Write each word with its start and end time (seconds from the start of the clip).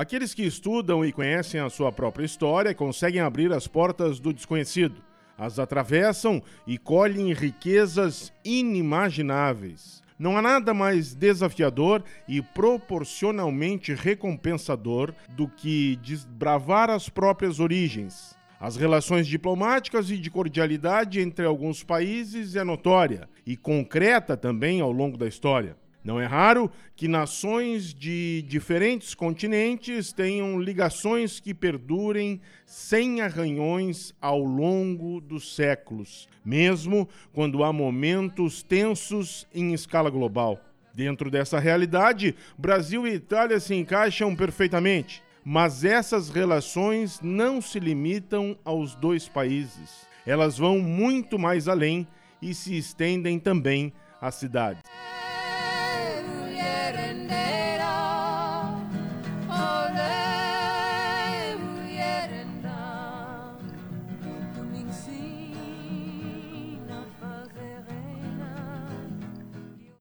Aqueles 0.00 0.32
que 0.32 0.42
estudam 0.42 1.04
e 1.04 1.12
conhecem 1.12 1.60
a 1.60 1.68
sua 1.68 1.92
própria 1.92 2.24
história 2.24 2.74
conseguem 2.74 3.20
abrir 3.20 3.52
as 3.52 3.66
portas 3.66 4.18
do 4.18 4.32
desconhecido, 4.32 5.02
as 5.36 5.58
atravessam 5.58 6.42
e 6.66 6.78
colhem 6.78 7.34
riquezas 7.34 8.32
inimagináveis. 8.42 10.02
Não 10.18 10.38
há 10.38 10.40
nada 10.40 10.72
mais 10.72 11.14
desafiador 11.14 12.02
e 12.26 12.40
proporcionalmente 12.40 13.92
recompensador 13.92 15.12
do 15.36 15.46
que 15.46 15.96
desbravar 15.96 16.88
as 16.88 17.10
próprias 17.10 17.60
origens. 17.60 18.34
As 18.58 18.76
relações 18.76 19.26
diplomáticas 19.26 20.10
e 20.10 20.16
de 20.16 20.30
cordialidade 20.30 21.20
entre 21.20 21.44
alguns 21.44 21.84
países 21.84 22.56
é 22.56 22.64
notória 22.64 23.28
e 23.44 23.54
concreta 23.54 24.34
também 24.34 24.80
ao 24.80 24.90
longo 24.90 25.18
da 25.18 25.28
história. 25.28 25.76
Não 26.02 26.18
é 26.18 26.24
raro 26.24 26.70
que 26.96 27.06
nações 27.06 27.92
de 27.92 28.42
diferentes 28.48 29.14
continentes 29.14 30.12
tenham 30.12 30.58
ligações 30.58 31.38
que 31.38 31.52
perdurem 31.52 32.40
sem 32.64 33.20
arranhões 33.20 34.14
ao 34.20 34.42
longo 34.42 35.20
dos 35.20 35.54
séculos, 35.54 36.26
mesmo 36.42 37.06
quando 37.34 37.62
há 37.62 37.72
momentos 37.72 38.62
tensos 38.62 39.46
em 39.54 39.74
escala 39.74 40.08
global. 40.08 40.58
Dentro 40.94 41.30
dessa 41.30 41.58
realidade, 41.58 42.34
Brasil 42.56 43.06
e 43.06 43.14
Itália 43.14 43.60
se 43.60 43.74
encaixam 43.74 44.34
perfeitamente, 44.34 45.22
mas 45.44 45.84
essas 45.84 46.30
relações 46.30 47.20
não 47.22 47.60
se 47.60 47.78
limitam 47.78 48.58
aos 48.64 48.94
dois 48.94 49.28
países. 49.28 50.08
Elas 50.26 50.56
vão 50.56 50.78
muito 50.78 51.38
mais 51.38 51.68
além 51.68 52.06
e 52.40 52.54
se 52.54 52.76
estendem 52.76 53.38
também 53.38 53.92
às 54.20 54.34
cidades. 54.36 54.82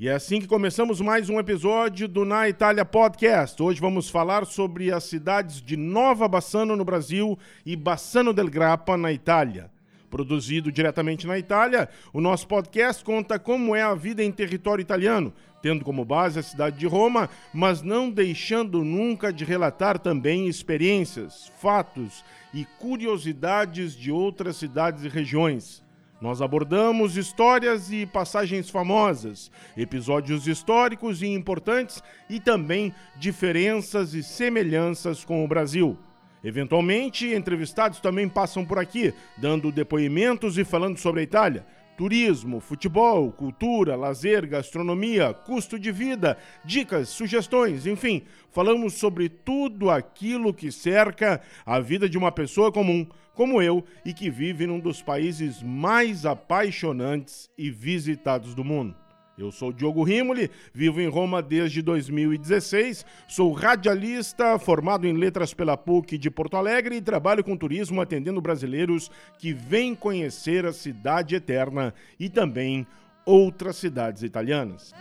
E 0.02 0.08
é 0.08 0.14
assim 0.14 0.40
que 0.40 0.48
começamos 0.48 1.02
mais 1.02 1.30
um 1.30 1.38
episódio 1.38 2.08
do 2.08 2.24
Na 2.24 2.48
Itália 2.48 2.86
Podcast. 2.86 3.62
Hoje 3.62 3.82
vamos 3.82 4.08
falar 4.08 4.46
sobre 4.46 4.94
as 4.94 5.04
cidades 5.04 5.62
de 5.62 5.76
Nova 5.76 6.26
Bassano 6.26 6.74
no 6.74 6.86
Brasil 6.86 7.38
e 7.66 7.76
Bassano 7.76 8.32
del 8.32 8.50
Grappa 8.50 8.96
na 8.96 9.12
Itália. 9.12 9.70
Produzido 10.10 10.72
diretamente 10.72 11.28
na 11.28 11.38
Itália, 11.38 11.90
o 12.14 12.22
nosso 12.22 12.48
podcast 12.48 13.04
conta 13.04 13.38
como 13.38 13.76
é 13.76 13.82
a 13.82 13.94
vida 13.94 14.24
em 14.24 14.32
território 14.32 14.82
italiano, 14.82 15.34
tendo 15.62 15.84
como 15.84 16.06
base 16.06 16.40
a 16.40 16.44
cidade 16.44 16.80
de 16.80 16.88
Roma, 16.88 17.30
mas 17.54 17.82
não 17.82 18.10
deixando 18.10 18.86
nunca 18.86 19.34
de 19.34 19.44
relatar 19.44 20.00
também 20.00 20.48
experiências, 20.48 21.52
fatos 21.60 22.24
e 22.54 22.64
curiosidades 22.80 23.98
de 23.98 24.14
outras 24.14 24.56
cidades 24.56 25.04
e 25.04 25.10
regiões. 25.10 25.84
Nós 26.22 26.42
abordamos 26.42 27.16
histórias 27.16 27.92
e 27.92 28.06
passagens 28.06 28.70
famosas, 28.70 29.50
episódios 29.78 30.48
históricos 30.48 31.22
e 31.22 31.28
importantes 31.28 32.04
e 32.30 32.40
também 32.40 32.94
diferenças 33.16 34.14
e 34.14 34.22
semelhanças 34.22 35.24
com 35.24 35.46
o 35.46 35.48
Brasil. 35.48 35.98
Eventualmente, 36.44 37.28
entrevistados 37.28 38.00
também 38.00 38.28
passam 38.28 38.66
por 38.66 38.80
aqui, 38.80 39.14
dando 39.38 39.72
depoimentos 39.72 40.58
e 40.58 40.64
falando 40.64 40.98
sobre 40.98 41.22
a 41.22 41.24
Itália 41.24 41.66
turismo, 42.00 42.62
futebol, 42.62 43.30
cultura, 43.30 43.94
lazer, 43.94 44.48
gastronomia, 44.48 45.34
custo 45.34 45.78
de 45.78 45.92
vida, 45.92 46.38
dicas, 46.64 47.10
sugestões, 47.10 47.86
enfim, 47.86 48.24
falamos 48.54 48.94
sobre 48.94 49.28
tudo 49.28 49.90
aquilo 49.90 50.54
que 50.54 50.72
cerca 50.72 51.42
a 51.66 51.78
vida 51.82 52.08
de 52.08 52.18
uma 52.18 52.32
pessoa 52.32 52.72
comum, 52.72 53.06
como 53.34 53.62
eu, 53.62 53.84
e 54.06 54.14
que 54.14 54.30
vive 54.30 54.66
num 54.66 54.80
dos 54.80 55.02
países 55.02 55.62
mais 55.62 56.26
apaixonantes 56.26 57.50
e 57.58 57.70
visitados 57.70 58.56
do 58.56 58.64
mundo. 58.64 58.96
Eu 59.40 59.54
sou 59.54 59.72
Diogo 59.72 60.04
Rimoli, 60.04 60.52
vivo 60.74 61.00
em 61.00 61.08
Roma 61.08 61.42
desde 61.42 61.82
2016, 61.82 63.06
sou 63.26 63.54
radialista, 63.54 64.60
formado 64.60 65.08
em 65.08 65.14
letras 65.14 65.54
pela 65.54 65.78
PUC 65.78 66.18
de 66.18 66.30
Porto 66.30 66.58
Alegre 66.58 66.98
e 66.98 67.02
trabalho 67.02 67.42
com 67.42 67.56
turismo 67.56 68.02
atendendo 68.02 68.42
brasileiros 68.42 69.10
que 69.38 69.54
vêm 69.54 69.96
conhecer 69.96 70.66
a 70.66 70.74
cidade 70.74 71.36
eterna 71.36 71.94
e 72.20 72.28
também 72.28 72.86
outras 73.26 73.78
cidades 73.78 74.24
italianas. 74.24 74.94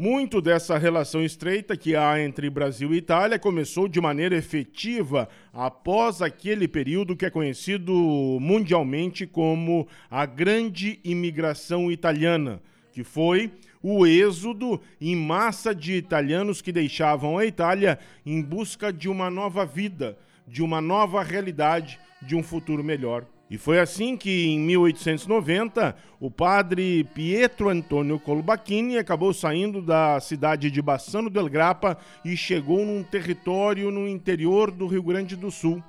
Muito 0.00 0.40
dessa 0.40 0.78
relação 0.78 1.24
estreita 1.24 1.76
que 1.76 1.96
há 1.96 2.20
entre 2.20 2.48
Brasil 2.48 2.94
e 2.94 2.98
Itália 2.98 3.36
começou 3.36 3.88
de 3.88 4.00
maneira 4.00 4.36
efetiva 4.36 5.28
após 5.52 6.22
aquele 6.22 6.68
período 6.68 7.16
que 7.16 7.26
é 7.26 7.30
conhecido 7.30 7.92
mundialmente 8.40 9.26
como 9.26 9.88
a 10.08 10.24
Grande 10.24 11.00
Imigração 11.02 11.90
Italiana, 11.90 12.62
que 12.92 13.02
foi 13.02 13.50
o 13.82 14.06
êxodo 14.06 14.80
em 15.00 15.16
massa 15.16 15.74
de 15.74 15.94
italianos 15.94 16.62
que 16.62 16.70
deixavam 16.70 17.36
a 17.36 17.44
Itália 17.44 17.98
em 18.24 18.40
busca 18.40 18.92
de 18.92 19.08
uma 19.08 19.28
nova 19.28 19.66
vida, 19.66 20.16
de 20.46 20.62
uma 20.62 20.80
nova 20.80 21.24
realidade, 21.24 21.98
de 22.22 22.36
um 22.36 22.42
futuro 22.44 22.84
melhor. 22.84 23.26
E 23.50 23.56
foi 23.56 23.78
assim 23.78 24.14
que, 24.14 24.48
em 24.48 24.60
1890, 24.60 25.96
o 26.20 26.30
padre 26.30 27.04
Pietro 27.14 27.70
Antonio 27.70 28.18
Colbachini 28.18 28.98
acabou 28.98 29.32
saindo 29.32 29.80
da 29.80 30.20
cidade 30.20 30.70
de 30.70 30.82
Bassano 30.82 31.30
del 31.30 31.48
Grappa 31.48 31.96
e 32.22 32.36
chegou 32.36 32.84
num 32.84 33.02
território 33.02 33.90
no 33.90 34.06
interior 34.06 34.70
do 34.70 34.86
Rio 34.86 35.02
Grande 35.02 35.34
do 35.34 35.50
Sul, 35.50 35.82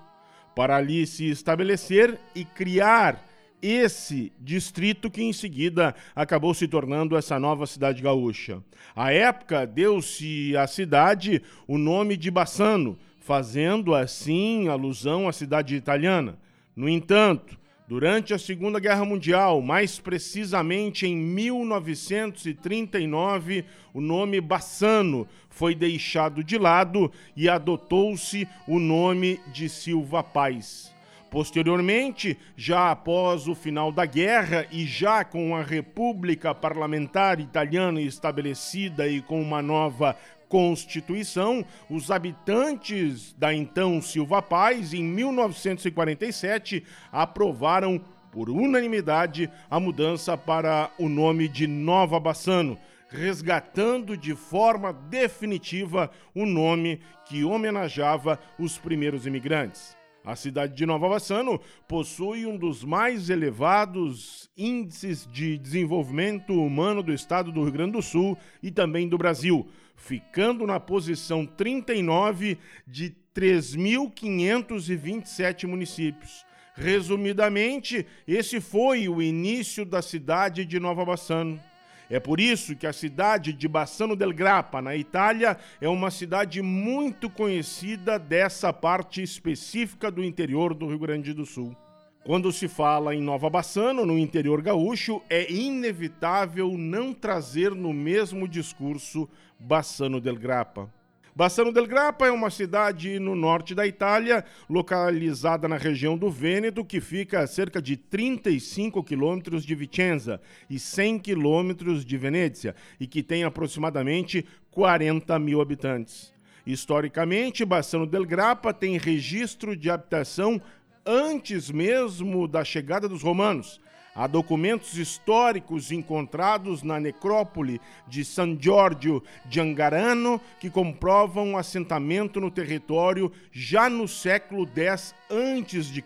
para 0.55 0.77
ali 0.77 1.05
se 1.05 1.29
estabelecer 1.29 2.17
e 2.33 2.45
criar 2.45 3.25
esse 3.61 4.31
distrito 4.39 5.11
que 5.11 5.21
em 5.21 5.33
seguida 5.33 5.93
acabou 6.15 6.53
se 6.53 6.65
tornando 6.65 7.17
essa 7.17 7.37
nova 7.37 7.67
cidade 7.67 8.01
gaúcha. 8.01 8.63
À 8.95 9.11
época, 9.11 9.67
deu-se 9.67 10.55
à 10.55 10.65
cidade 10.65 11.41
o 11.67 11.77
nome 11.77 12.15
de 12.15 12.31
Bassano, 12.31 12.97
fazendo 13.19 13.93
assim 13.93 14.69
alusão 14.69 15.27
à 15.27 15.33
cidade 15.33 15.75
italiana. 15.75 16.37
No 16.75 16.87
entanto, 16.87 17.57
durante 17.87 18.31
a 18.33 18.37
Segunda 18.37 18.79
Guerra 18.79 19.03
Mundial, 19.03 19.61
mais 19.61 19.99
precisamente 19.99 21.07
em 21.07 21.15
1939, 21.15 23.65
o 23.93 23.99
nome 23.99 24.39
Bassano 24.39 25.27
foi 25.49 25.73
deixado 25.73 26.43
de 26.43 26.55
lado 26.57 27.11
e 27.35 27.49
adotou-se 27.49 28.47
o 28.67 28.79
nome 28.79 29.39
de 29.51 29.67
Silva 29.67 30.23
Paz. 30.23 30.93
Posteriormente, 31.29 32.37
já 32.57 32.89
após 32.89 33.47
o 33.47 33.53
final 33.53 33.91
da 33.91 34.05
guerra 34.05 34.65
e 34.71 34.85
já 34.85 35.23
com 35.23 35.55
a 35.55 35.61
República 35.61 36.55
Parlamentar 36.55 37.39
Italiana 37.39 38.01
estabelecida 38.01 39.07
e 39.07 39.21
com 39.21 39.39
uma 39.39 39.61
nova 39.61 40.17
Constituição, 40.49 41.63
os 41.87 42.09
habitantes 42.09 43.33
da 43.37 43.53
então 43.53 44.01
Silva 44.01 44.41
Paz, 44.41 44.93
em 44.95 45.03
1947, 45.03 46.83
aprovaram 47.11 48.01
por 48.31 48.49
unanimidade 48.49 49.49
a 49.69 49.79
mudança 49.79 50.35
para 50.35 50.91
o 50.97 51.07
nome 51.07 51.47
de 51.47 51.67
Nova 51.67 52.19
Bassano, 52.19 52.77
resgatando 53.09 54.17
de 54.17 54.35
forma 54.35 54.91
definitiva 54.91 56.11
o 56.33 56.45
nome 56.45 56.99
que 57.27 57.43
homenageava 57.43 58.39
os 58.57 58.77
primeiros 58.77 59.25
imigrantes. 59.25 59.97
A 60.23 60.35
cidade 60.35 60.75
de 60.75 60.85
Nova 60.85 61.07
Bassano 61.07 61.59
possui 61.87 62.45
um 62.45 62.57
dos 62.57 62.83
mais 62.83 63.29
elevados 63.29 64.49
índices 64.55 65.25
de 65.31 65.57
desenvolvimento 65.57 66.53
humano 66.53 67.01
do 67.01 67.13
estado 67.13 67.51
do 67.51 67.63
Rio 67.63 67.71
Grande 67.71 67.93
do 67.93 68.01
Sul 68.01 68.37
e 68.61 68.69
também 68.69 69.07
do 69.07 69.17
Brasil, 69.17 69.67
ficando 69.99 70.65
na 70.65 70.79
posição 70.79 71.45
39 71.45 72.57
de 72.87 73.13
3.527 73.35 75.67
municípios. 75.67 76.43
Resumidamente, 76.73 78.07
esse 78.27 78.59
foi 78.61 79.07
o 79.09 79.21
início 79.21 79.85
da 79.85 80.01
cidade 80.01 80.65
de 80.65 80.79
Nova 80.79 81.05
Bassano. 81.05 81.61
É 82.09 82.19
por 82.19 82.39
isso 82.39 82.75
que 82.75 82.87
a 82.87 82.93
cidade 82.93 83.53
de 83.53 83.67
Bassano 83.67 84.15
del 84.15 84.33
Grappa, 84.33 84.81
na 84.81 84.95
Itália, 84.95 85.55
é 85.79 85.87
uma 85.87 86.09
cidade 86.09 86.59
muito 86.61 87.29
conhecida 87.29 88.17
dessa 88.17 88.73
parte 88.73 89.21
específica 89.21 90.09
do 90.09 90.23
interior 90.23 90.73
do 90.73 90.87
Rio 90.87 90.97
Grande 90.97 91.31
do 91.33 91.45
Sul. 91.45 91.77
Quando 92.23 92.51
se 92.51 92.67
fala 92.67 93.15
em 93.15 93.21
Nova 93.21 93.49
Bassano, 93.49 94.05
no 94.05 94.17
interior 94.17 94.61
gaúcho, 94.61 95.21
é 95.29 95.49
inevitável 95.51 96.77
não 96.77 97.13
trazer 97.13 97.73
no 97.73 97.93
mesmo 97.93 98.47
discurso 98.47 99.27
Bassano 99.57 100.19
del 100.19 100.35
Grappa. 100.35 100.91
Bassano 101.33 101.71
del 101.71 101.87
Grappa 101.87 102.27
é 102.27 102.31
uma 102.31 102.49
cidade 102.49 103.17
no 103.19 103.33
norte 103.33 103.73
da 103.73 103.87
Itália, 103.87 104.43
localizada 104.69 105.69
na 105.69 105.77
região 105.77 106.17
do 106.17 106.29
Vêneto, 106.29 106.83
que 106.83 106.99
fica 106.99 107.39
a 107.39 107.47
cerca 107.47 107.81
de 107.81 107.95
35 107.95 109.01
quilômetros 109.01 109.63
de 109.63 109.73
Vicenza 109.73 110.41
e 110.69 110.77
100 110.77 111.19
quilômetros 111.19 112.03
de 112.03 112.17
Venezia, 112.17 112.75
e 112.99 113.07
que 113.07 113.23
tem 113.23 113.45
aproximadamente 113.45 114.45
40 114.71 115.39
mil 115.39 115.61
habitantes. 115.61 116.33
Historicamente, 116.65 117.63
Bassano 117.63 118.05
del 118.05 118.25
Grappa 118.25 118.73
tem 118.73 118.97
registro 118.97 119.75
de 119.75 119.89
habitação 119.89 120.61
antes 121.09 121.71
mesmo 121.71 122.47
da 122.47 122.63
chegada 122.63 123.09
dos 123.09 123.23
romanos 123.23 123.81
Há 124.19 124.27
documentos 124.27 124.97
históricos 124.97 125.93
encontrados 125.93 126.83
na 126.83 126.99
necrópole 126.99 127.79
de 128.05 128.25
San 128.25 128.57
Giorgio 128.59 129.23
de 129.45 129.61
Angarano 129.61 130.41
que 130.59 130.69
comprovam 130.69 131.49
um 131.49 131.57
assentamento 131.57 132.41
no 132.41 132.51
território 132.51 133.31
já 133.49 133.89
no 133.89 134.09
século 134.09 134.67
X 134.75 135.15
a.C. 135.29 136.03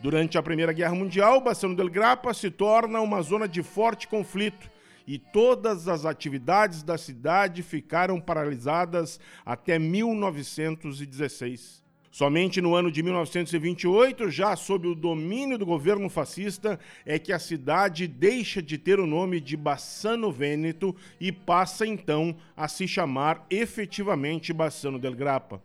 Durante 0.00 0.36
a 0.36 0.42
Primeira 0.42 0.72
Guerra 0.72 0.94
Mundial, 0.94 1.40
Bassano 1.40 1.74
del 1.74 1.88
Grappa 1.88 2.34
se 2.34 2.50
torna 2.50 3.00
uma 3.00 3.22
zona 3.22 3.48
de 3.48 3.62
forte 3.62 4.06
conflito 4.06 4.70
e 5.06 5.18
todas 5.18 5.88
as 5.88 6.04
atividades 6.04 6.82
da 6.82 6.98
cidade 6.98 7.62
ficaram 7.62 8.20
paralisadas 8.20 9.18
até 9.46 9.78
1916. 9.78 11.79
Somente 12.10 12.60
no 12.60 12.74
ano 12.74 12.90
de 12.90 13.04
1928, 13.04 14.30
já 14.30 14.56
sob 14.56 14.88
o 14.88 14.96
domínio 14.96 15.56
do 15.56 15.64
governo 15.64 16.10
fascista, 16.10 16.78
é 17.06 17.20
que 17.20 17.32
a 17.32 17.38
cidade 17.38 18.08
deixa 18.08 18.60
de 18.60 18.76
ter 18.76 18.98
o 18.98 19.06
nome 19.06 19.40
de 19.40 19.56
Bassano 19.56 20.32
Vêneto 20.32 20.94
e 21.20 21.30
passa 21.30 21.86
então 21.86 22.34
a 22.56 22.66
se 22.66 22.88
chamar 22.88 23.46
efetivamente 23.48 24.52
Bassano 24.52 24.98
del 24.98 25.14
Grappa. 25.14 25.62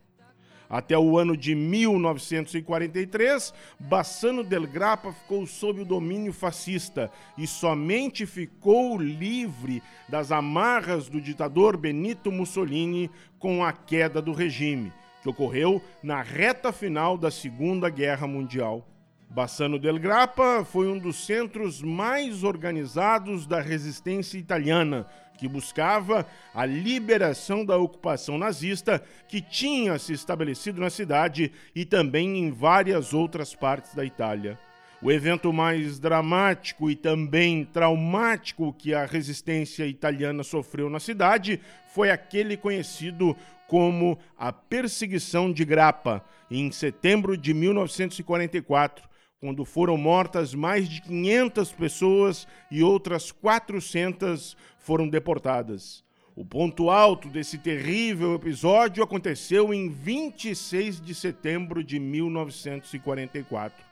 Até 0.69 0.95
o 0.95 1.17
ano 1.17 1.35
de 1.35 1.55
1943, 1.55 3.51
Bassano 3.79 4.43
del 4.43 4.67
Grappa 4.67 5.11
ficou 5.13 5.47
sob 5.47 5.81
o 5.81 5.85
domínio 5.85 6.31
fascista 6.31 7.11
e 7.35 7.47
somente 7.47 8.27
ficou 8.27 8.99
livre 8.99 9.81
das 10.07 10.31
amarras 10.31 11.09
do 11.09 11.19
ditador 11.19 11.75
Benito 11.75 12.31
Mussolini 12.31 13.09
com 13.39 13.63
a 13.63 13.73
queda 13.73 14.21
do 14.21 14.31
regime 14.31 14.93
que 15.25 15.29
ocorreu 15.29 15.81
na 16.03 16.21
reta 16.21 16.71
final 16.71 17.17
da 17.17 17.31
Segunda 17.31 17.89
Guerra 17.89 18.27
Mundial. 18.27 18.87
Bassano 19.27 19.79
del 19.79 19.97
Grappa 19.97 20.63
foi 20.63 20.87
um 20.87 20.99
dos 20.99 21.25
centros 21.25 21.81
mais 21.81 22.43
organizados 22.43 23.47
da 23.47 23.59
resistência 23.59 24.37
italiana, 24.37 25.07
que 25.35 25.47
buscava 25.47 26.27
a 26.53 26.63
liberação 26.63 27.65
da 27.65 27.75
ocupação 27.75 28.37
nazista 28.37 29.03
que 29.27 29.41
tinha 29.41 29.97
se 29.97 30.13
estabelecido 30.13 30.79
na 30.79 30.91
cidade 30.91 31.51
e 31.73 31.85
também 31.85 32.37
em 32.37 32.51
várias 32.51 33.11
outras 33.11 33.55
partes 33.55 33.95
da 33.95 34.05
Itália. 34.05 34.59
O 35.01 35.11
evento 35.11 35.51
mais 35.51 35.99
dramático 35.99 36.89
e 36.89 36.95
também 36.95 37.65
traumático 37.65 38.73
que 38.73 38.93
a 38.93 39.05
resistência 39.05 39.85
italiana 39.85 40.43
sofreu 40.43 40.89
na 40.89 40.99
cidade 40.99 41.59
foi 41.93 42.09
aquele 42.09 42.55
conhecido 42.57 43.35
como 43.67 44.17
a 44.37 44.51
Perseguição 44.53 45.51
de 45.51 45.65
Grappa, 45.65 46.23
em 46.49 46.71
setembro 46.71 47.35
de 47.35 47.53
1944, 47.53 49.07
quando 49.39 49.65
foram 49.65 49.97
mortas 49.97 50.53
mais 50.53 50.87
de 50.87 51.01
500 51.01 51.71
pessoas 51.73 52.47
e 52.71 52.81
outras 52.81 53.31
400 53.31 54.55
foram 54.79 55.07
deportadas. 55.07 56.03
O 56.35 56.43
ponto 56.45 56.89
alto 56.89 57.29
desse 57.29 57.57
terrível 57.57 58.35
episódio 58.35 59.03
aconteceu 59.03 59.73
em 59.73 59.89
26 59.89 60.99
de 60.99 61.15
setembro 61.15 61.83
de 61.83 61.97
1944, 61.99 63.85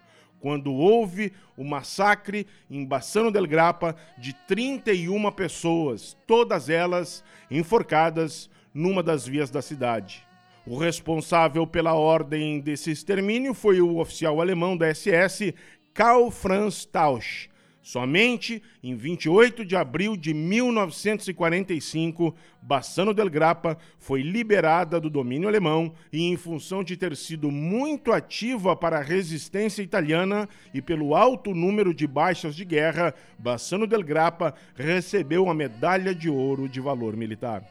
quando 0.44 0.74
houve 0.74 1.32
o 1.56 1.64
massacre 1.64 2.46
em 2.70 2.84
Bassano 2.84 3.32
del 3.32 3.48
Grappa 3.48 3.96
de 4.18 4.34
31 4.46 5.32
pessoas, 5.32 6.18
todas 6.28 6.70
elas 6.70 7.24
enforcadas 7.50 8.50
numa 8.74 9.02
das 9.02 9.26
vias 9.26 9.50
da 9.50 9.62
cidade. 9.62 10.28
O 10.68 10.78
responsável 10.78 11.66
pela 11.66 11.94
ordem 11.94 12.60
desse 12.60 12.92
extermínio 12.92 13.54
foi 13.54 13.80
o 13.80 14.00
oficial 14.00 14.42
alemão 14.42 14.76
da 14.76 14.94
SS 14.94 15.54
Karl 15.94 16.30
Franz 16.30 16.84
Tausch. 16.84 17.48
Somente 17.84 18.64
em 18.82 18.96
28 18.96 19.64
de 19.66 19.76
abril 19.76 20.16
de 20.16 20.34
1945, 20.34 22.34
Bassano 22.62 23.14
del 23.14 23.30
Grappa 23.30 23.78
foi 24.00 24.22
liberada 24.22 25.02
do 25.02 25.10
domínio 25.10 25.50
alemão 25.50 25.94
e, 26.12 26.24
em 26.24 26.38
função 26.38 26.82
de 26.82 26.96
ter 26.96 27.14
sido 27.18 27.52
muito 27.52 28.14
ativa 28.14 28.74
para 28.74 29.00
a 29.00 29.04
resistência 29.04 29.84
italiana 29.84 30.48
e 30.74 30.82
pelo 30.82 31.14
alto 31.14 31.54
número 31.54 31.94
de 31.94 32.08
baixas 32.08 32.56
de 32.56 32.64
guerra, 32.64 33.14
Bassano 33.38 33.86
del 33.86 34.02
Grappa 34.02 34.54
recebeu 34.76 35.50
a 35.50 35.54
medalha 35.54 36.16
de 36.16 36.30
ouro 36.30 36.70
de 36.70 36.80
valor 36.80 37.18
militar. 37.18 37.70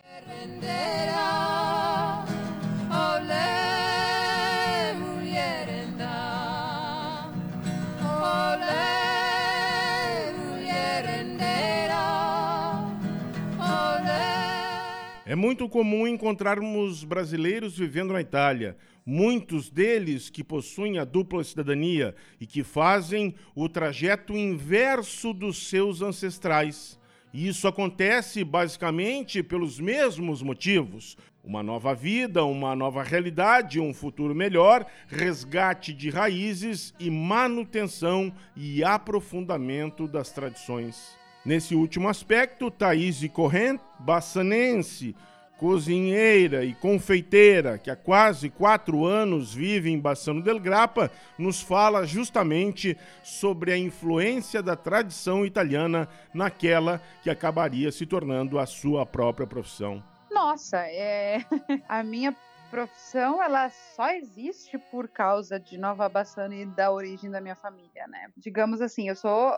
É 15.32 15.34
muito 15.34 15.66
comum 15.66 16.06
encontrarmos 16.06 17.04
brasileiros 17.04 17.78
vivendo 17.78 18.12
na 18.12 18.20
Itália, 18.20 18.76
muitos 19.06 19.70
deles 19.70 20.28
que 20.28 20.44
possuem 20.44 20.98
a 20.98 21.06
dupla 21.06 21.42
cidadania 21.42 22.14
e 22.38 22.46
que 22.46 22.62
fazem 22.62 23.34
o 23.54 23.66
trajeto 23.66 24.36
inverso 24.36 25.32
dos 25.32 25.70
seus 25.70 26.02
ancestrais. 26.02 27.00
E 27.32 27.48
isso 27.48 27.66
acontece 27.66 28.44
basicamente 28.44 29.42
pelos 29.42 29.80
mesmos 29.80 30.42
motivos: 30.42 31.16
uma 31.42 31.62
nova 31.62 31.94
vida, 31.94 32.44
uma 32.44 32.76
nova 32.76 33.02
realidade, 33.02 33.80
um 33.80 33.94
futuro 33.94 34.34
melhor, 34.34 34.84
resgate 35.08 35.94
de 35.94 36.10
raízes 36.10 36.92
e 37.00 37.10
manutenção 37.10 38.30
e 38.54 38.84
aprofundamento 38.84 40.06
das 40.06 40.30
tradições. 40.30 41.21
Nesse 41.44 41.74
último 41.74 42.08
aspecto, 42.08 42.70
Thaís 42.70 43.26
Corrent, 43.28 43.80
bassanense, 43.98 45.16
cozinheira 45.58 46.64
e 46.64 46.74
confeiteira, 46.74 47.78
que 47.78 47.90
há 47.90 47.96
quase 47.96 48.50
quatro 48.50 49.04
anos 49.04 49.54
vive 49.54 49.90
em 49.90 49.98
Bassano 49.98 50.42
del 50.42 50.58
Grappa, 50.58 51.10
nos 51.38 51.60
fala 51.60 52.04
justamente 52.04 52.96
sobre 53.22 53.72
a 53.72 53.78
influência 53.78 54.62
da 54.62 54.76
tradição 54.76 55.46
italiana 55.46 56.08
naquela 56.34 57.00
que 57.22 57.30
acabaria 57.30 57.90
se 57.90 58.06
tornando 58.06 58.58
a 58.58 58.66
sua 58.66 59.06
própria 59.06 59.46
profissão. 59.46 60.02
Nossa, 60.30 60.78
é... 60.78 61.44
a 61.88 62.02
minha 62.02 62.36
profissão 62.70 63.42
ela 63.42 63.68
só 63.70 64.10
existe 64.10 64.78
por 64.90 65.06
causa 65.08 65.60
de 65.60 65.76
Nova 65.76 66.08
Bassano 66.08 66.54
e 66.54 66.66
da 66.66 66.90
origem 66.90 67.30
da 67.30 67.40
minha 67.40 67.54
família, 67.54 68.06
né? 68.08 68.30
Digamos 68.36 68.80
assim, 68.80 69.08
eu 69.08 69.14
sou 69.14 69.56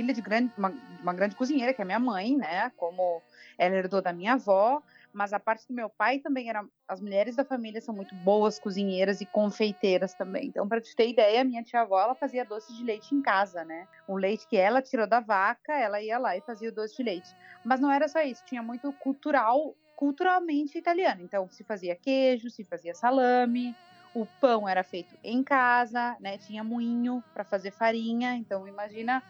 filha 0.00 0.14
de 0.14 0.22
grande, 0.22 0.50
uma, 0.56 0.72
uma 1.02 1.12
grande 1.12 1.36
cozinheira, 1.36 1.74
que 1.74 1.82
é 1.82 1.84
minha 1.84 1.98
mãe, 1.98 2.36
né? 2.36 2.72
Como 2.76 3.22
ela 3.58 3.76
herdou 3.76 4.00
da 4.00 4.12
minha 4.12 4.32
avó, 4.34 4.82
mas 5.12 5.32
a 5.34 5.38
parte 5.38 5.66
do 5.68 5.74
meu 5.74 5.90
pai 5.90 6.18
também 6.20 6.48
era. 6.48 6.64
As 6.88 7.00
mulheres 7.00 7.36
da 7.36 7.44
família 7.44 7.80
são 7.80 7.94
muito 7.94 8.14
boas 8.14 8.58
cozinheiras 8.58 9.20
e 9.20 9.26
confeiteiras 9.26 10.14
também. 10.14 10.46
Então, 10.46 10.66
para 10.66 10.80
te 10.80 10.96
ter 10.96 11.08
ideia, 11.08 11.44
minha 11.44 11.62
tia-avó 11.62 12.00
ela 12.00 12.14
fazia 12.14 12.44
doce 12.44 12.74
de 12.74 12.82
leite 12.82 13.14
em 13.14 13.20
casa, 13.20 13.62
né? 13.64 13.86
O 14.08 14.16
leite 14.16 14.46
que 14.48 14.56
ela 14.56 14.80
tirou 14.80 15.06
da 15.06 15.20
vaca, 15.20 15.72
ela 15.74 16.00
ia 16.00 16.18
lá 16.18 16.36
e 16.36 16.40
fazia 16.40 16.70
o 16.70 16.74
doce 16.74 16.96
de 16.96 17.02
leite. 17.02 17.28
Mas 17.62 17.78
não 17.78 17.90
era 17.90 18.08
só 18.08 18.20
isso, 18.22 18.42
tinha 18.46 18.62
muito 18.62 18.92
cultural, 18.94 19.76
culturalmente 19.96 20.78
italiano. 20.78 21.20
Então, 21.22 21.48
se 21.50 21.62
fazia 21.62 21.94
queijo, 21.94 22.48
se 22.48 22.64
fazia 22.64 22.94
salame, 22.94 23.74
o 24.14 24.26
pão 24.40 24.68
era 24.68 24.82
feito 24.82 25.14
em 25.22 25.42
casa, 25.42 26.16
né? 26.20 26.38
Tinha 26.38 26.64
moinho 26.64 27.22
para 27.34 27.44
fazer 27.44 27.70
farinha. 27.70 28.34
Então, 28.34 28.66
imagina 28.66 29.22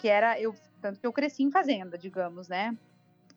que 0.00 0.08
era 0.08 0.40
eu 0.40 0.54
tanto 0.80 0.98
que 0.98 1.06
eu 1.06 1.12
cresci 1.12 1.42
em 1.42 1.50
fazenda, 1.50 1.98
digamos, 1.98 2.48
né? 2.48 2.74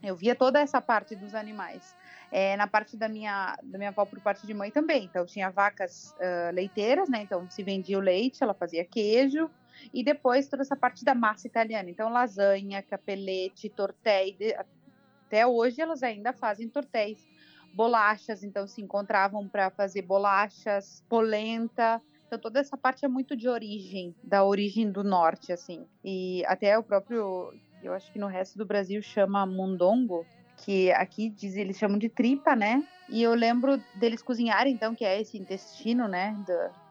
Eu 0.01 0.15
via 0.15 0.34
toda 0.34 0.60
essa 0.60 0.82
parte 0.82 1.15
dos 1.15 1.36
animais. 1.36 1.96
É, 2.32 2.58
na 2.58 2.65
parte 2.65 2.98
da 2.98 3.08
minha 3.08 3.55
da 3.62 3.77
minha 3.77 3.89
avó 3.89 4.05
por 4.05 4.20
parte 4.22 4.48
de 4.48 4.53
mãe 4.53 4.72
também. 4.72 5.03
Então 5.03 5.25
tinha 5.25 5.50
vacas 5.50 6.15
uh, 6.17 6.53
leiteiras, 6.53 7.10
né? 7.10 7.22
Então 7.22 7.50
se 7.50 7.62
vendia 7.63 7.98
o 7.98 8.01
leite, 8.01 8.41
ela 8.41 8.53
fazia 8.53 8.84
queijo 8.84 9.50
e 9.93 10.03
depois 10.03 10.48
toda 10.48 10.63
essa 10.63 10.75
parte 10.75 11.03
da 11.03 11.13
massa 11.13 11.48
italiana. 11.48 11.89
Então 11.89 12.10
lasanha, 12.10 12.82
capelete, 12.82 13.70
tortelli. 13.70 14.55
Até 15.27 15.46
hoje 15.46 15.82
elas 15.82 16.01
ainda 16.01 16.34
fazem 16.34 16.70
tortéis, 16.70 17.20
bolachas. 17.74 18.43
Então 18.43 18.65
se 18.65 18.82
encontravam 18.82 19.48
para 19.48 19.70
fazer 19.70 20.01
bolachas, 20.01 21.03
polenta. 21.10 22.01
Então 22.34 22.42
toda 22.42 22.60
essa 22.60 22.75
parte 22.75 23.06
é 23.06 23.08
muito 23.08 23.36
de 23.36 23.48
origem, 23.48 24.16
da 24.24 24.44
origem 24.44 24.92
do 24.92 25.04
norte, 25.04 25.54
assim. 25.54 25.86
E 26.04 26.44
até 26.48 26.75
o 26.75 26.82
próprio, 26.82 27.54
eu 27.84 27.94
acho 27.94 28.12
que 28.12 28.18
no 28.18 28.25
resto 28.25 28.58
do 28.58 28.66
Brasil 28.66 29.04
chama 29.04 29.46
mundongo, 29.46 30.25
que 30.58 30.92
aqui 30.94 31.30
diz, 31.30 31.56
eles 31.56 31.78
chamam 31.78 32.00
de 32.00 32.10
tripa, 32.10 32.56
né? 32.56 32.84
E 33.08 33.22
eu 33.22 33.36
lembro 33.36 33.80
deles 33.94 34.24
cozinharem, 34.24 34.74
então, 34.74 34.96
que 34.96 35.06
é 35.06 35.22
esse 35.22 35.38
intestino, 35.38 36.08
né, 36.08 36.36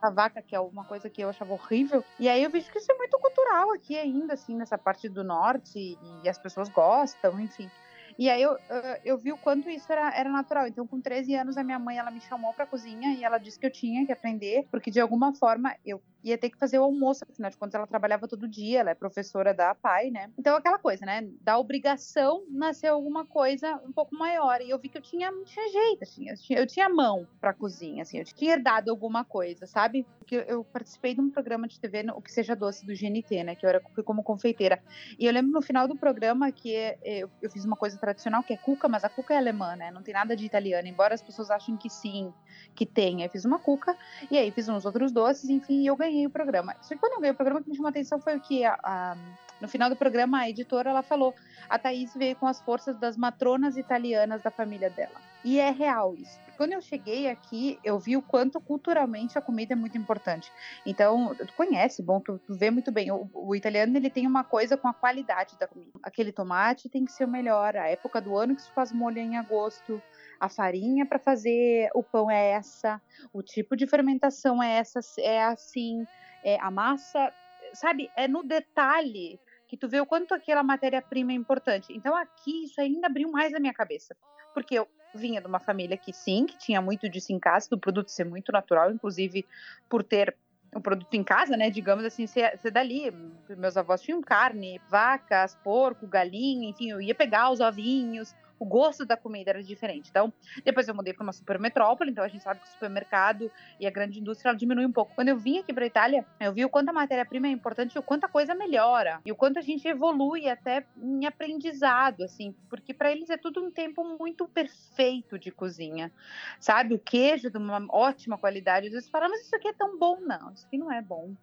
da, 0.01 0.09
vaca, 0.11 0.41
que 0.41 0.55
é 0.55 0.59
uma 0.61 0.85
coisa 0.85 1.09
que 1.09 1.21
eu 1.21 1.27
achava 1.27 1.51
horrível. 1.51 2.05
E 2.17 2.29
aí 2.29 2.41
eu 2.41 2.49
vejo 2.49 2.71
que 2.71 2.77
isso 2.77 2.89
é 2.89 2.95
muito 2.95 3.19
cultural 3.19 3.73
aqui 3.73 3.97
ainda, 3.97 4.35
assim, 4.35 4.55
nessa 4.55 4.77
parte 4.77 5.09
do 5.09 5.25
norte, 5.25 5.97
e 6.23 6.29
as 6.29 6.37
pessoas 6.37 6.69
gostam, 6.69 7.37
enfim. 7.37 7.69
E 8.17 8.29
aí 8.29 8.41
eu, 8.41 8.57
eu 9.03 9.17
vi 9.17 9.31
o 9.31 9.37
quanto 9.37 9.69
isso 9.69 9.91
era, 9.91 10.13
era 10.15 10.29
natural. 10.29 10.67
Então, 10.67 10.87
com 10.87 11.01
13 11.01 11.35
anos, 11.35 11.57
a 11.57 11.63
minha 11.63 11.79
mãe 11.79 11.97
ela 11.97 12.11
me 12.11 12.21
chamou 12.21 12.53
pra 12.53 12.67
cozinha 12.67 13.13
e 13.13 13.23
ela 13.23 13.37
disse 13.37 13.59
que 13.59 13.65
eu 13.65 13.71
tinha 13.71 14.05
que 14.05 14.11
aprender, 14.11 14.67
porque 14.71 14.91
de 14.91 14.99
alguma 14.99 15.33
forma 15.35 15.75
eu 15.85 16.01
ia 16.23 16.37
ter 16.37 16.49
que 16.49 16.57
fazer 16.57 16.79
o 16.79 16.83
almoço, 16.83 17.25
afinal 17.29 17.51
de 17.51 17.57
contas 17.57 17.75
ela 17.75 17.87
trabalhava 17.87 18.27
todo 18.27 18.47
dia, 18.47 18.79
ela 18.79 18.91
é 18.91 18.95
professora 18.95 19.53
da 19.53 19.75
PAI, 19.75 20.09
né? 20.09 20.31
Então 20.37 20.55
aquela 20.55 20.79
coisa, 20.79 21.05
né? 21.05 21.27
Da 21.41 21.57
obrigação 21.57 22.43
nasceu 22.49 22.93
alguma 22.93 23.25
coisa 23.25 23.81
um 23.85 23.91
pouco 23.91 24.15
maior. 24.15 24.61
E 24.61 24.69
eu 24.69 24.79
vi 24.79 24.89
que 24.89 24.97
eu 24.97 25.01
tinha, 25.01 25.31
tinha 25.43 25.71
jeito, 25.71 26.03
assim, 26.03 26.29
eu 26.29 26.37
tinha, 26.37 26.59
eu 26.59 26.67
tinha 26.67 26.89
mão 26.89 27.27
pra 27.41 27.53
cozinha, 27.53 28.03
assim, 28.03 28.19
eu 28.19 28.25
tinha 28.25 28.53
herdado 28.53 28.89
alguma 28.89 29.25
coisa, 29.25 29.65
sabe? 29.65 30.05
Porque 30.19 30.45
eu 30.47 30.63
participei 30.63 31.13
de 31.13 31.21
um 31.21 31.29
programa 31.29 31.67
de 31.67 31.79
TV, 31.79 32.05
o 32.15 32.21
que 32.21 32.31
seja 32.31 32.55
doce 32.55 32.85
do 32.85 32.93
GNT, 32.93 33.43
né? 33.43 33.55
Que 33.55 33.65
eu 33.65 33.69
era, 33.69 33.81
fui 33.93 34.03
como 34.03 34.23
confeiteira. 34.23 34.81
E 35.19 35.25
eu 35.25 35.33
lembro 35.33 35.51
no 35.51 35.61
final 35.61 35.87
do 35.87 35.95
programa 35.95 36.51
que 36.51 36.73
é, 36.75 36.97
eu, 37.03 37.29
eu 37.41 37.49
fiz 37.49 37.65
uma 37.65 37.75
coisa 37.75 37.97
tradicional 37.97 38.43
que 38.43 38.53
é 38.53 38.57
cuca, 38.57 38.87
mas 38.87 39.03
a 39.03 39.09
cuca 39.09 39.33
é 39.33 39.37
alemã, 39.37 39.75
né? 39.75 39.91
Não 39.91 40.01
tem 40.01 40.13
nada 40.13 40.35
de 40.35 40.45
italiano, 40.45 40.87
embora 40.87 41.13
as 41.13 41.21
pessoas 41.21 41.51
achem 41.51 41.75
que 41.75 41.89
sim, 41.89 42.33
que 42.73 42.85
tem. 42.85 43.23
Eu 43.23 43.29
fiz 43.29 43.43
uma 43.43 43.59
cuca 43.59 43.97
e 44.31 44.37
aí 44.37 44.51
fiz 44.51 44.69
uns 44.69 44.85
outros 44.85 45.11
doces, 45.11 45.49
enfim, 45.49 45.81
e 45.81 45.87
eu 45.87 45.95
ganhei 45.95 46.12
ganhei 46.13 46.27
o 46.27 46.29
programa. 46.29 46.75
Só 46.81 46.93
que 46.93 46.99
quando 46.99 47.13
eu 47.13 47.19
ganhei 47.19 47.31
o 47.31 47.35
programa, 47.35 47.59
o 47.59 47.63
que 47.63 47.69
me 47.69 47.75
chamou 47.75 47.87
a 47.87 47.89
atenção 47.89 48.19
foi 48.19 48.37
o 48.37 48.39
que 48.39 48.63
a, 48.63 48.77
a, 48.83 49.17
no 49.59 49.67
final 49.67 49.89
do 49.89 49.95
programa 49.95 50.39
a 50.39 50.49
editora 50.49 50.89
ela 50.89 51.01
falou: 51.01 51.33
a 51.69 51.79
Thaís 51.79 52.13
veio 52.13 52.35
com 52.35 52.47
as 52.47 52.61
forças 52.61 52.97
das 52.97 53.17
matronas 53.17 53.77
italianas 53.77 54.41
da 54.41 54.51
família 54.51 54.89
dela. 54.89 55.19
E 55.43 55.59
é 55.59 55.71
real 55.71 56.15
isso. 56.15 56.39
Quando 56.55 56.73
eu 56.73 56.81
cheguei 56.81 57.29
aqui, 57.29 57.79
eu 57.83 57.97
vi 57.99 58.15
o 58.15 58.21
quanto 58.21 58.61
culturalmente 58.61 59.37
a 59.37 59.41
comida 59.41 59.73
é 59.73 59.75
muito 59.75 59.97
importante. 59.97 60.51
Então, 60.85 61.35
tu 61.35 61.51
conhece, 61.53 62.01
bom, 62.01 62.19
tu, 62.21 62.39
tu 62.45 62.55
vê 62.55 62.69
muito 62.69 62.91
bem. 62.91 63.11
O, 63.11 63.29
o, 63.33 63.55
italiano 63.55 63.97
ele 63.97 64.09
tem 64.09 64.27
uma 64.27 64.43
coisa 64.43 64.77
com 64.77 64.87
a 64.87 64.93
qualidade 64.93 65.57
da 65.59 65.67
comida. 65.67 65.91
Aquele 66.03 66.31
tomate 66.31 66.87
tem 66.87 67.03
que 67.03 67.11
ser 67.11 67.25
o 67.25 67.27
melhor. 67.27 67.75
A 67.75 67.87
época 67.87 68.21
do 68.21 68.37
ano 68.37 68.55
que 68.55 68.61
se 68.61 68.71
faz 68.71 68.91
molho 68.91 69.17
é 69.17 69.21
em 69.21 69.35
agosto 69.35 70.01
a 70.43 70.49
farinha 70.49 71.05
para 71.05 71.17
fazer 71.17 71.89
o 71.95 72.03
pão 72.03 72.29
é 72.29 72.51
essa, 72.51 73.01
o 73.31 73.41
tipo 73.41 73.77
de 73.77 73.87
fermentação 73.87 74.61
é 74.61 74.73
essa, 74.73 74.99
é 75.19 75.41
assim, 75.41 76.05
é 76.43 76.59
a 76.59 76.69
massa, 76.69 77.33
sabe? 77.73 78.11
É 78.13 78.27
no 78.27 78.43
detalhe 78.43 79.39
que 79.69 79.77
tu 79.77 79.87
vê 79.87 80.01
o 80.01 80.05
quanto 80.05 80.33
aquela 80.33 80.61
matéria-prima 80.61 81.31
é 81.31 81.35
importante. 81.35 81.93
Então 81.93 82.13
aqui 82.13 82.65
isso 82.65 82.81
ainda 82.81 83.07
abriu 83.07 83.31
mais 83.31 83.53
a 83.53 83.59
minha 83.59 83.73
cabeça, 83.73 84.17
porque 84.53 84.77
eu 84.77 84.85
vinha 85.15 85.39
de 85.39 85.47
uma 85.47 85.61
família 85.61 85.95
que 85.95 86.11
sim, 86.11 86.45
que 86.45 86.57
tinha 86.57 86.81
muito 86.81 87.07
disso 87.07 87.31
em 87.31 87.39
casa, 87.39 87.69
do 87.69 87.79
produto 87.79 88.11
ser 88.11 88.25
muito 88.25 88.51
natural, 88.51 88.91
inclusive 88.91 89.45
por 89.87 90.03
ter 90.03 90.35
um 90.75 90.81
produto 90.81 91.13
em 91.13 91.23
casa, 91.23 91.55
né? 91.55 91.69
Digamos 91.69 92.03
assim, 92.03 92.27
ser, 92.27 92.59
ser 92.59 92.71
dali. 92.71 93.11
Meus 93.49 93.77
avós 93.77 94.01
tinham 94.01 94.21
carne, 94.21 94.81
vacas, 94.89 95.55
porco, 95.63 96.05
galinha, 96.05 96.69
enfim, 96.69 96.89
eu 96.89 96.99
ia 96.99 97.15
pegar 97.15 97.49
os 97.49 97.61
ovinhos, 97.61 98.35
o 98.63 98.65
gosto 98.65 99.05
da 99.05 99.17
comida 99.17 99.51
era 99.51 99.61
diferente. 99.61 100.09
Então, 100.09 100.31
depois 100.63 100.87
eu 100.87 100.95
mudei 100.95 101.13
para 101.13 101.23
uma 101.23 101.33
super 101.33 101.59
metrópole, 101.59 102.11
então 102.11 102.23
a 102.23 102.29
gente 102.29 102.41
sabe 102.41 102.61
que 102.61 102.65
o 102.65 102.71
supermercado 102.71 103.51
e 103.77 103.85
a 103.85 103.91
grande 103.91 104.21
indústria 104.21 104.55
diminui 104.55 104.85
um 104.85 104.91
pouco. 104.91 105.13
Quando 105.13 105.27
eu 105.27 105.37
vim 105.37 105.59
aqui 105.59 105.73
para 105.73 105.85
Itália, 105.85 106.25
eu 106.39 106.53
vi 106.53 106.63
o 106.63 106.69
quanto 106.69 106.87
a 106.89 106.93
matéria-prima 106.93 107.47
é 107.47 107.51
importante 107.51 107.99
o 107.99 108.01
quanto 108.01 108.23
a 108.23 108.29
coisa 108.29 108.55
melhora 108.55 109.19
e 109.25 109.31
o 109.33 109.35
quanto 109.35 109.59
a 109.59 109.61
gente 109.61 109.85
evolui 109.85 110.47
até 110.47 110.85
em 110.97 111.25
aprendizado, 111.25 112.23
assim, 112.23 112.55
porque 112.69 112.93
para 112.93 113.11
eles 113.11 113.29
é 113.29 113.35
tudo 113.35 113.61
um 113.61 113.69
tempo 113.69 114.01
muito 114.17 114.47
perfeito 114.47 115.37
de 115.37 115.51
cozinha, 115.51 116.09
sabe? 116.57 116.95
O 116.95 116.99
queijo 116.99 117.49
de 117.49 117.57
uma 117.57 117.85
ótima 117.89 118.37
qualidade. 118.37 118.87
Eles 118.87 119.09
falam, 119.09 119.29
mas 119.29 119.41
isso 119.41 119.55
aqui 119.55 119.67
é 119.67 119.73
tão 119.73 119.99
bom, 119.99 120.21
não? 120.21 120.53
Isso 120.53 120.65
aqui 120.65 120.77
não 120.77 120.89
é 120.89 121.01
bom. 121.01 121.33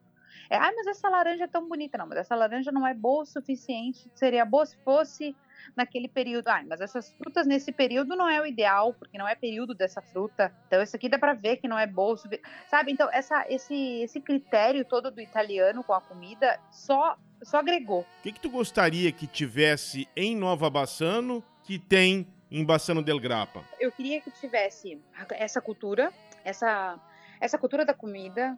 É, 0.48 0.56
ah, 0.56 0.72
mas 0.74 0.86
essa 0.88 1.08
laranja 1.08 1.44
é 1.44 1.46
tão 1.46 1.68
bonita. 1.68 1.96
Não, 1.96 2.06
mas 2.06 2.18
essa 2.18 2.34
laranja 2.34 2.72
não 2.72 2.86
é 2.86 2.92
boa 2.92 3.22
o 3.22 3.26
suficiente. 3.26 4.10
Seria 4.14 4.44
boa 4.44 4.66
se 4.66 4.76
fosse 4.78 5.36
naquele 5.76 6.08
período. 6.08 6.48
Ah, 6.48 6.62
mas 6.66 6.80
essas 6.80 7.10
frutas 7.12 7.46
nesse 7.46 7.72
período 7.72 8.16
não 8.16 8.28
é 8.28 8.40
o 8.40 8.46
ideal, 8.46 8.94
porque 8.94 9.18
não 9.18 9.28
é 9.28 9.34
período 9.34 9.74
dessa 9.74 10.00
fruta. 10.00 10.52
Então, 10.66 10.82
isso 10.82 10.96
aqui 10.96 11.08
dá 11.08 11.18
para 11.18 11.34
ver 11.34 11.56
que 11.56 11.68
não 11.68 11.78
é 11.78 11.86
bolso, 11.86 12.28
sabe? 12.68 12.92
Então, 12.92 13.08
essa, 13.12 13.44
esse, 13.48 14.02
esse 14.02 14.20
critério 14.20 14.84
todo 14.84 15.10
do 15.10 15.20
italiano 15.20 15.82
com 15.82 15.92
a 15.92 16.00
comida 16.00 16.58
só, 16.70 17.16
só 17.42 17.58
agregou. 17.58 18.00
O 18.00 18.22
que, 18.22 18.32
que 18.32 18.40
tu 18.40 18.50
gostaria 18.50 19.10
que 19.12 19.26
tivesse 19.26 20.08
em 20.16 20.36
Nova 20.36 20.68
Bassano 20.70 21.42
que 21.62 21.78
tem 21.78 22.26
em 22.50 22.64
Bassano 22.64 23.02
del 23.02 23.20
Grappa? 23.20 23.64
Eu 23.78 23.92
queria 23.92 24.20
que 24.20 24.30
tivesse 24.30 25.00
essa 25.30 25.60
cultura, 25.60 26.12
essa 26.44 26.98
essa 27.40 27.58
cultura 27.58 27.84
da 27.84 27.94
comida, 27.94 28.56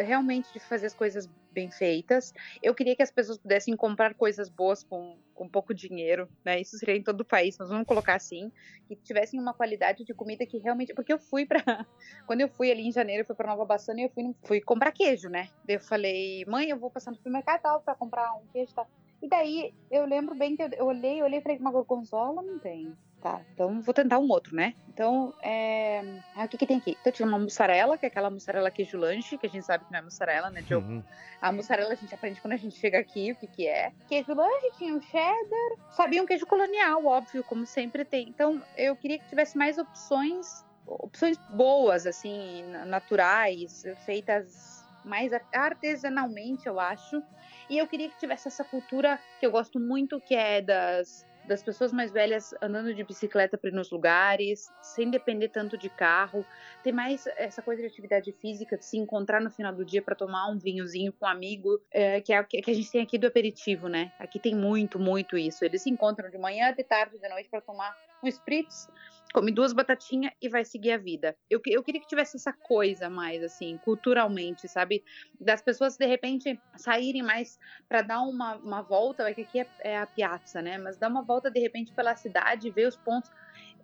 realmente 0.00 0.52
de 0.52 0.60
fazer 0.60 0.86
as 0.86 0.94
coisas 0.94 1.28
bem 1.50 1.70
feitas. 1.70 2.32
Eu 2.62 2.74
queria 2.74 2.96
que 2.96 3.02
as 3.02 3.10
pessoas 3.10 3.38
pudessem 3.38 3.76
comprar 3.76 4.14
coisas 4.14 4.48
boas 4.48 4.82
com, 4.84 5.20
com 5.32 5.48
pouco 5.48 5.72
dinheiro, 5.74 6.28
né? 6.44 6.60
Isso 6.60 6.76
seria 6.78 6.96
em 6.96 7.02
todo 7.02 7.20
o 7.20 7.24
país, 7.24 7.56
mas 7.58 7.68
vamos 7.68 7.86
colocar 7.86 8.14
assim, 8.16 8.50
que 8.88 8.96
tivessem 8.96 9.40
uma 9.40 9.54
qualidade 9.54 10.04
de 10.04 10.14
comida 10.14 10.46
que 10.46 10.58
realmente, 10.58 10.94
porque 10.94 11.12
eu 11.12 11.18
fui 11.18 11.46
para 11.46 11.58
quando 12.26 12.40
eu 12.40 12.48
fui 12.48 12.70
ali 12.70 12.82
em 12.86 12.92
janeiro, 12.92 13.22
eu 13.22 13.26
fui 13.26 13.36
para 13.36 13.48
Nova 13.48 13.64
Bassana 13.64 14.00
e 14.00 14.04
eu 14.04 14.10
fui 14.10 14.24
fui 14.46 14.60
comprar 14.60 14.92
queijo, 14.92 15.28
né? 15.28 15.48
Eu 15.66 15.80
falei: 15.80 16.44
"Mãe, 16.46 16.68
eu 16.70 16.78
vou 16.78 16.90
passar 16.90 17.10
no 17.10 17.16
supermercado 17.16 17.60
tal 17.62 17.82
para 17.82 17.94
comprar 17.96 18.34
um 18.34 18.46
queijo 18.52 18.72
tal". 18.74 18.86
E 19.22 19.28
daí 19.28 19.72
eu 19.90 20.04
lembro 20.06 20.34
bem 20.36 20.56
que 20.56 20.62
eu 20.62 20.86
olhei, 20.86 21.22
olhei 21.22 21.38
e 21.38 21.42
falei: 21.42 21.58
"Uma 21.58 21.72
gorgonzola 21.72 22.42
não 22.42 22.58
tem". 22.58 22.96
Tá, 23.24 23.40
então 23.54 23.80
vou 23.80 23.94
tentar 23.94 24.18
um 24.18 24.28
outro, 24.28 24.54
né? 24.54 24.74
Então, 24.86 25.32
é... 25.42 26.20
ah, 26.36 26.44
o 26.44 26.48
que 26.48 26.58
que 26.58 26.66
tem 26.66 26.76
aqui? 26.76 26.94
Então 27.00 27.10
tinha 27.10 27.26
uma 27.26 27.38
mussarela, 27.38 27.96
que 27.96 28.04
é 28.04 28.08
aquela 28.08 28.28
mussarela 28.28 28.70
queijo 28.70 28.98
lanche, 28.98 29.38
que 29.38 29.46
a 29.46 29.48
gente 29.48 29.64
sabe 29.64 29.82
que 29.86 29.90
não 29.90 30.00
é 30.00 30.02
mussarela, 30.02 30.50
né, 30.50 30.60
Diogo? 30.60 30.86
Uhum. 30.86 31.02
A 31.40 31.50
mussarela 31.50 31.94
a 31.94 31.94
gente 31.94 32.14
aprende 32.14 32.38
quando 32.38 32.52
a 32.52 32.58
gente 32.58 32.76
chega 32.76 32.98
aqui 32.98 33.32
o 33.32 33.36
que 33.36 33.46
que 33.46 33.66
é. 33.66 33.92
Queijo 34.08 34.34
lanche, 34.34 34.72
tinha 34.76 34.94
um 34.94 35.00
cheddar, 35.00 35.70
sabia 35.92 36.22
um 36.22 36.26
queijo 36.26 36.44
colonial, 36.44 37.02
óbvio, 37.06 37.42
como 37.44 37.64
sempre 37.64 38.04
tem. 38.04 38.28
Então, 38.28 38.60
eu 38.76 38.94
queria 38.94 39.18
que 39.18 39.26
tivesse 39.26 39.56
mais 39.56 39.78
opções, 39.78 40.62
opções 40.86 41.38
boas, 41.48 42.06
assim, 42.06 42.62
naturais, 42.84 43.84
feitas 44.04 44.84
mais 45.02 45.32
artesanalmente, 45.50 46.66
eu 46.66 46.78
acho. 46.78 47.22
E 47.70 47.78
eu 47.78 47.88
queria 47.88 48.10
que 48.10 48.18
tivesse 48.18 48.48
essa 48.48 48.64
cultura 48.64 49.18
que 49.40 49.46
eu 49.46 49.50
gosto 49.50 49.80
muito, 49.80 50.20
que 50.20 50.34
é 50.34 50.60
das 50.60 51.26
das 51.46 51.62
pessoas 51.62 51.92
mais 51.92 52.10
velhas 52.10 52.54
andando 52.60 52.94
de 52.94 53.04
bicicleta 53.04 53.58
para 53.58 53.70
ir 53.70 53.72
nos 53.72 53.90
lugares, 53.90 54.72
sem 54.82 55.10
depender 55.10 55.48
tanto 55.48 55.76
de 55.76 55.88
carro. 55.88 56.44
Tem 56.82 56.92
mais 56.92 57.26
essa 57.36 57.62
coisa 57.62 57.82
de 57.82 57.88
atividade 57.88 58.32
física, 58.32 58.76
de 58.76 58.84
se 58.84 58.96
encontrar 58.96 59.40
no 59.40 59.50
final 59.50 59.74
do 59.74 59.84
dia 59.84 60.02
para 60.02 60.14
tomar 60.14 60.48
um 60.48 60.58
vinhozinho 60.58 61.12
com 61.12 61.26
um 61.26 61.28
amigo, 61.28 61.80
é, 61.90 62.20
que 62.20 62.32
é 62.32 62.40
o 62.40 62.44
que 62.44 62.70
a 62.70 62.74
gente 62.74 62.90
tem 62.90 63.02
aqui 63.02 63.18
do 63.18 63.26
aperitivo, 63.26 63.88
né? 63.88 64.12
Aqui 64.18 64.38
tem 64.38 64.54
muito, 64.54 64.98
muito 64.98 65.36
isso. 65.36 65.64
Eles 65.64 65.82
se 65.82 65.90
encontram 65.90 66.30
de 66.30 66.38
manhã, 66.38 66.72
de 66.72 66.82
tarde, 66.82 67.18
de 67.18 67.28
noite 67.28 67.48
para 67.48 67.60
tomar 67.60 67.96
um 68.22 68.28
spritz 68.28 68.88
come 69.34 69.50
duas 69.50 69.72
batatinhas 69.72 70.32
e 70.40 70.48
vai 70.48 70.64
seguir 70.64 70.92
a 70.92 70.96
vida. 70.96 71.36
Eu, 71.50 71.60
eu 71.66 71.82
queria 71.82 72.00
que 72.00 72.06
tivesse 72.06 72.36
essa 72.36 72.52
coisa 72.52 73.10
mais, 73.10 73.42
assim, 73.42 73.76
culturalmente, 73.78 74.68
sabe? 74.68 75.02
Das 75.40 75.60
pessoas, 75.60 75.96
de 75.96 76.06
repente, 76.06 76.58
saírem 76.76 77.20
mais 77.20 77.58
para 77.88 78.00
dar 78.02 78.22
uma, 78.22 78.54
uma 78.54 78.80
volta, 78.80 79.34
que 79.34 79.40
aqui 79.40 79.58
é, 79.58 79.66
é, 79.80 79.98
a 79.98 80.06
piazza, 80.06 80.62
né? 80.62 80.78
Mas 80.78 80.96
dar 80.96 81.08
uma 81.08 81.22
volta, 81.22 81.50
de 81.50 81.58
repente, 81.58 81.92
pela 81.92 82.14
cidade, 82.14 82.70
ver 82.70 82.86
os 82.86 82.96
pontos. 82.96 83.28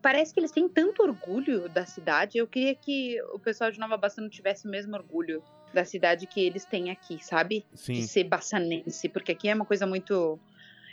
Parece 0.00 0.33
que 0.33 0.38
eles 0.38 0.52
têm 0.52 0.69
tanto 0.69 1.02
orgulho 1.02 1.69
da 1.69 1.85
cidade. 1.85 2.38
Eu 2.38 2.47
queria 2.47 2.76
que 2.76 3.21
o 3.33 3.38
pessoal 3.40 3.73
de 3.73 3.80
Nova 3.80 3.97
Bassano 3.97 4.30
tivesse 4.30 4.69
o 4.69 4.71
mesmo 4.71 4.95
orgulho 4.95 5.42
da 5.75 5.85
cidade 5.85 6.28
que 6.28 6.40
eles 6.40 6.64
têm 6.64 6.92
aqui, 6.92 7.23
sabe? 7.23 7.66
Sim. 7.75 7.95
De 7.95 8.07
ser 8.07 8.25
bassanense, 8.25 9.09
porque 9.09 9.33
aqui 9.33 9.49
é 9.49 9.54
uma 9.54 9.66
coisa 9.66 9.85
muito 9.85 10.38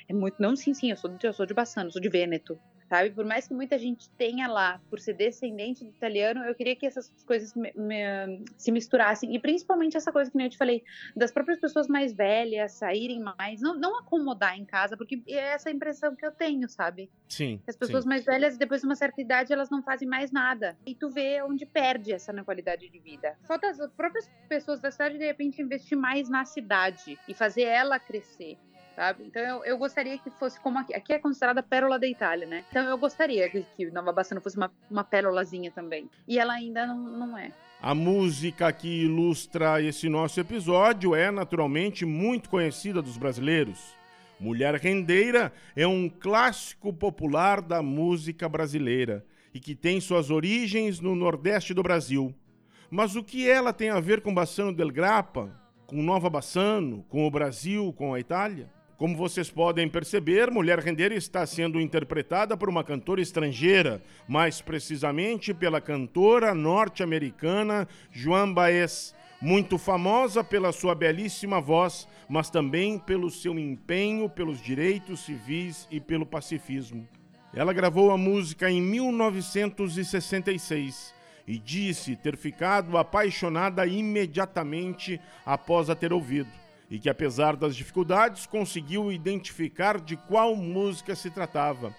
é 0.09 0.13
muito 0.13 0.41
não 0.41 0.55
sim 0.55 0.73
sim 0.73 0.89
eu 0.89 0.95
sou 0.95 1.13
eu 1.21 1.33
sou 1.33 1.45
de 1.45 1.53
Bassano 1.53 1.91
sou 1.91 2.01
de 2.01 2.07
Vêneto 2.07 2.57
sabe? 2.89 3.11
Por 3.11 3.25
mais 3.25 3.47
que 3.47 3.53
muita 3.53 3.77
gente 3.77 4.09
tenha 4.11 4.47
lá, 4.47 4.81
por 4.89 4.99
ser 4.99 5.13
descendente 5.13 5.83
do 5.83 5.89
italiano, 5.89 6.43
eu 6.45 6.55
queria 6.55 6.75
que 6.75 6.85
essas 6.85 7.11
coisas 7.25 7.53
me, 7.53 7.71
me, 7.75 8.43
se 8.57 8.71
misturassem. 8.71 9.35
E 9.35 9.39
principalmente 9.39 9.97
essa 9.97 10.11
coisa 10.11 10.31
que 10.31 10.37
eu 10.37 10.49
te 10.49 10.57
falei, 10.57 10.83
das 11.15 11.31
próprias 11.31 11.59
pessoas 11.59 11.87
mais 11.87 12.13
velhas 12.13 12.73
saírem 12.73 13.19
mais, 13.19 13.61
não, 13.61 13.75
não 13.75 13.99
acomodar 13.99 14.57
em 14.57 14.65
casa, 14.65 14.95
porque 14.95 15.21
é 15.27 15.53
essa 15.53 15.69
impressão 15.69 16.15
que 16.15 16.25
eu 16.25 16.31
tenho, 16.31 16.67
sabe? 16.69 17.09
Sim. 17.27 17.61
As 17.67 17.75
pessoas 17.75 18.03
sim. 18.03 18.09
mais 18.09 18.25
velhas, 18.25 18.57
depois 18.57 18.81
de 18.81 18.87
uma 18.87 18.95
certa 18.95 19.21
idade, 19.21 19.51
elas 19.51 19.69
não 19.69 19.81
fazem 19.81 20.07
mais 20.07 20.31
nada. 20.31 20.77
E 20.85 20.95
tu 20.95 21.09
vê 21.09 21.41
onde 21.41 21.65
perde 21.65 22.13
essa 22.13 22.31
na 22.31 22.43
qualidade 22.43 22.89
de 22.89 22.99
vida. 22.99 23.37
Falta 23.43 23.67
as 23.69 23.77
próprias 23.91 24.29
pessoas 24.47 24.79
da 24.79 24.91
cidade, 24.91 25.17
de 25.17 25.25
repente, 25.25 25.61
investir 25.61 25.97
mais 25.97 26.29
na 26.29 26.45
cidade 26.45 27.17
e 27.27 27.33
fazer 27.33 27.63
ela 27.63 27.99
crescer 27.99 28.57
sabe? 28.97 29.25
Então 29.27 29.39
eu, 29.43 29.63
eu 29.63 29.77
gostaria 29.77 30.17
que 30.17 30.31
fosse 30.31 30.59
como 30.59 30.79
aqui. 30.79 30.95
Aqui 30.95 31.13
é 31.13 31.19
considerada 31.19 31.61
pérola 31.61 31.99
da 31.99 32.07
Itália, 32.07 32.47
né? 32.47 32.63
Então 32.71 32.83
eu 32.83 32.97
gostaria 32.97 33.47
que, 33.47 33.63
que 33.77 33.91
Nova 33.91 34.11
Bassano 34.11 34.41
fosse 34.41 34.57
uma, 34.57 34.71
uma 34.89 35.03
pérolazinha 35.03 35.69
também. 35.69 36.09
E 36.27 36.39
ela 36.39 36.53
ainda 36.53 36.87
não, 36.87 36.97
não 36.97 37.37
é. 37.37 37.51
A 37.79 37.93
música 37.93 38.73
que 38.73 39.03
ilustra 39.03 39.79
esse 39.83 40.09
nosso 40.09 40.39
episódio 40.39 41.13
é 41.13 41.29
naturalmente 41.29 42.05
muito 42.05 42.49
conhecida 42.49 42.99
dos 42.99 43.17
brasileiros. 43.17 43.95
Mulher 44.39 44.73
Rendeira 44.75 45.53
é 45.75 45.85
um 45.85 46.09
clássico 46.09 46.91
popular 46.91 47.61
da 47.61 47.83
música 47.83 48.49
brasileira 48.49 49.23
e 49.53 49.59
que 49.59 49.75
tem 49.75 50.01
suas 50.01 50.31
origens 50.31 50.99
no 50.99 51.15
Nordeste 51.15 51.71
do 51.71 51.83
Brasil. 51.83 52.33
Mas 52.89 53.15
o 53.15 53.23
que 53.23 53.47
ela 53.47 53.71
tem 53.71 53.91
a 53.91 53.99
ver 53.99 54.21
com 54.21 54.33
Bassano 54.33 54.73
del 54.73 54.91
Grappa, 54.91 55.55
com 55.85 56.01
Nova 56.01 56.31
Bassano, 56.31 57.05
com 57.09 57.27
o 57.27 57.31
Brasil, 57.31 57.93
com 57.93 58.15
a 58.15 58.19
Itália? 58.19 58.75
Como 58.97 59.15
vocês 59.15 59.49
podem 59.51 59.87
perceber, 59.87 60.49
Mulher 60.49 60.79
Rendeira 60.79 61.13
está 61.13 61.45
sendo 61.45 61.79
interpretada 61.79 62.57
por 62.57 62.67
uma 62.67 62.83
cantora 62.83 63.21
estrangeira, 63.21 64.01
mais 64.27 64.59
precisamente 64.59 65.53
pela 65.53 65.79
cantora 65.79 66.55
norte-americana 66.55 67.87
Joan 68.11 68.51
Baez, 68.51 69.13
muito 69.39 69.77
famosa 69.77 70.43
pela 70.43 70.71
sua 70.71 70.95
belíssima 70.95 71.61
voz, 71.61 72.07
mas 72.27 72.49
também 72.49 72.97
pelo 72.97 73.29
seu 73.29 73.59
empenho 73.59 74.27
pelos 74.27 74.59
direitos 74.59 75.19
civis 75.19 75.87
e 75.91 75.99
pelo 75.99 76.25
pacifismo. 76.25 77.07
Ela 77.53 77.73
gravou 77.73 78.09
a 78.09 78.17
música 78.17 78.67
em 78.67 78.81
1966 78.81 81.13
e 81.47 81.59
disse 81.59 82.15
ter 82.15 82.35
ficado 82.35 82.97
apaixonada 82.97 83.85
imediatamente 83.85 85.21
após 85.45 85.87
a 85.87 85.95
ter 85.95 86.11
ouvido, 86.11 86.49
e 86.89 86.99
que 86.99 87.09
apesar 87.09 87.55
das 87.55 87.75
dificuldades 87.75 88.45
conseguiu 88.45 89.11
identificar 89.11 89.99
de 89.99 90.15
qual 90.15 90.55
música 90.55 91.15
se 91.15 91.29
tratava. 91.29 91.93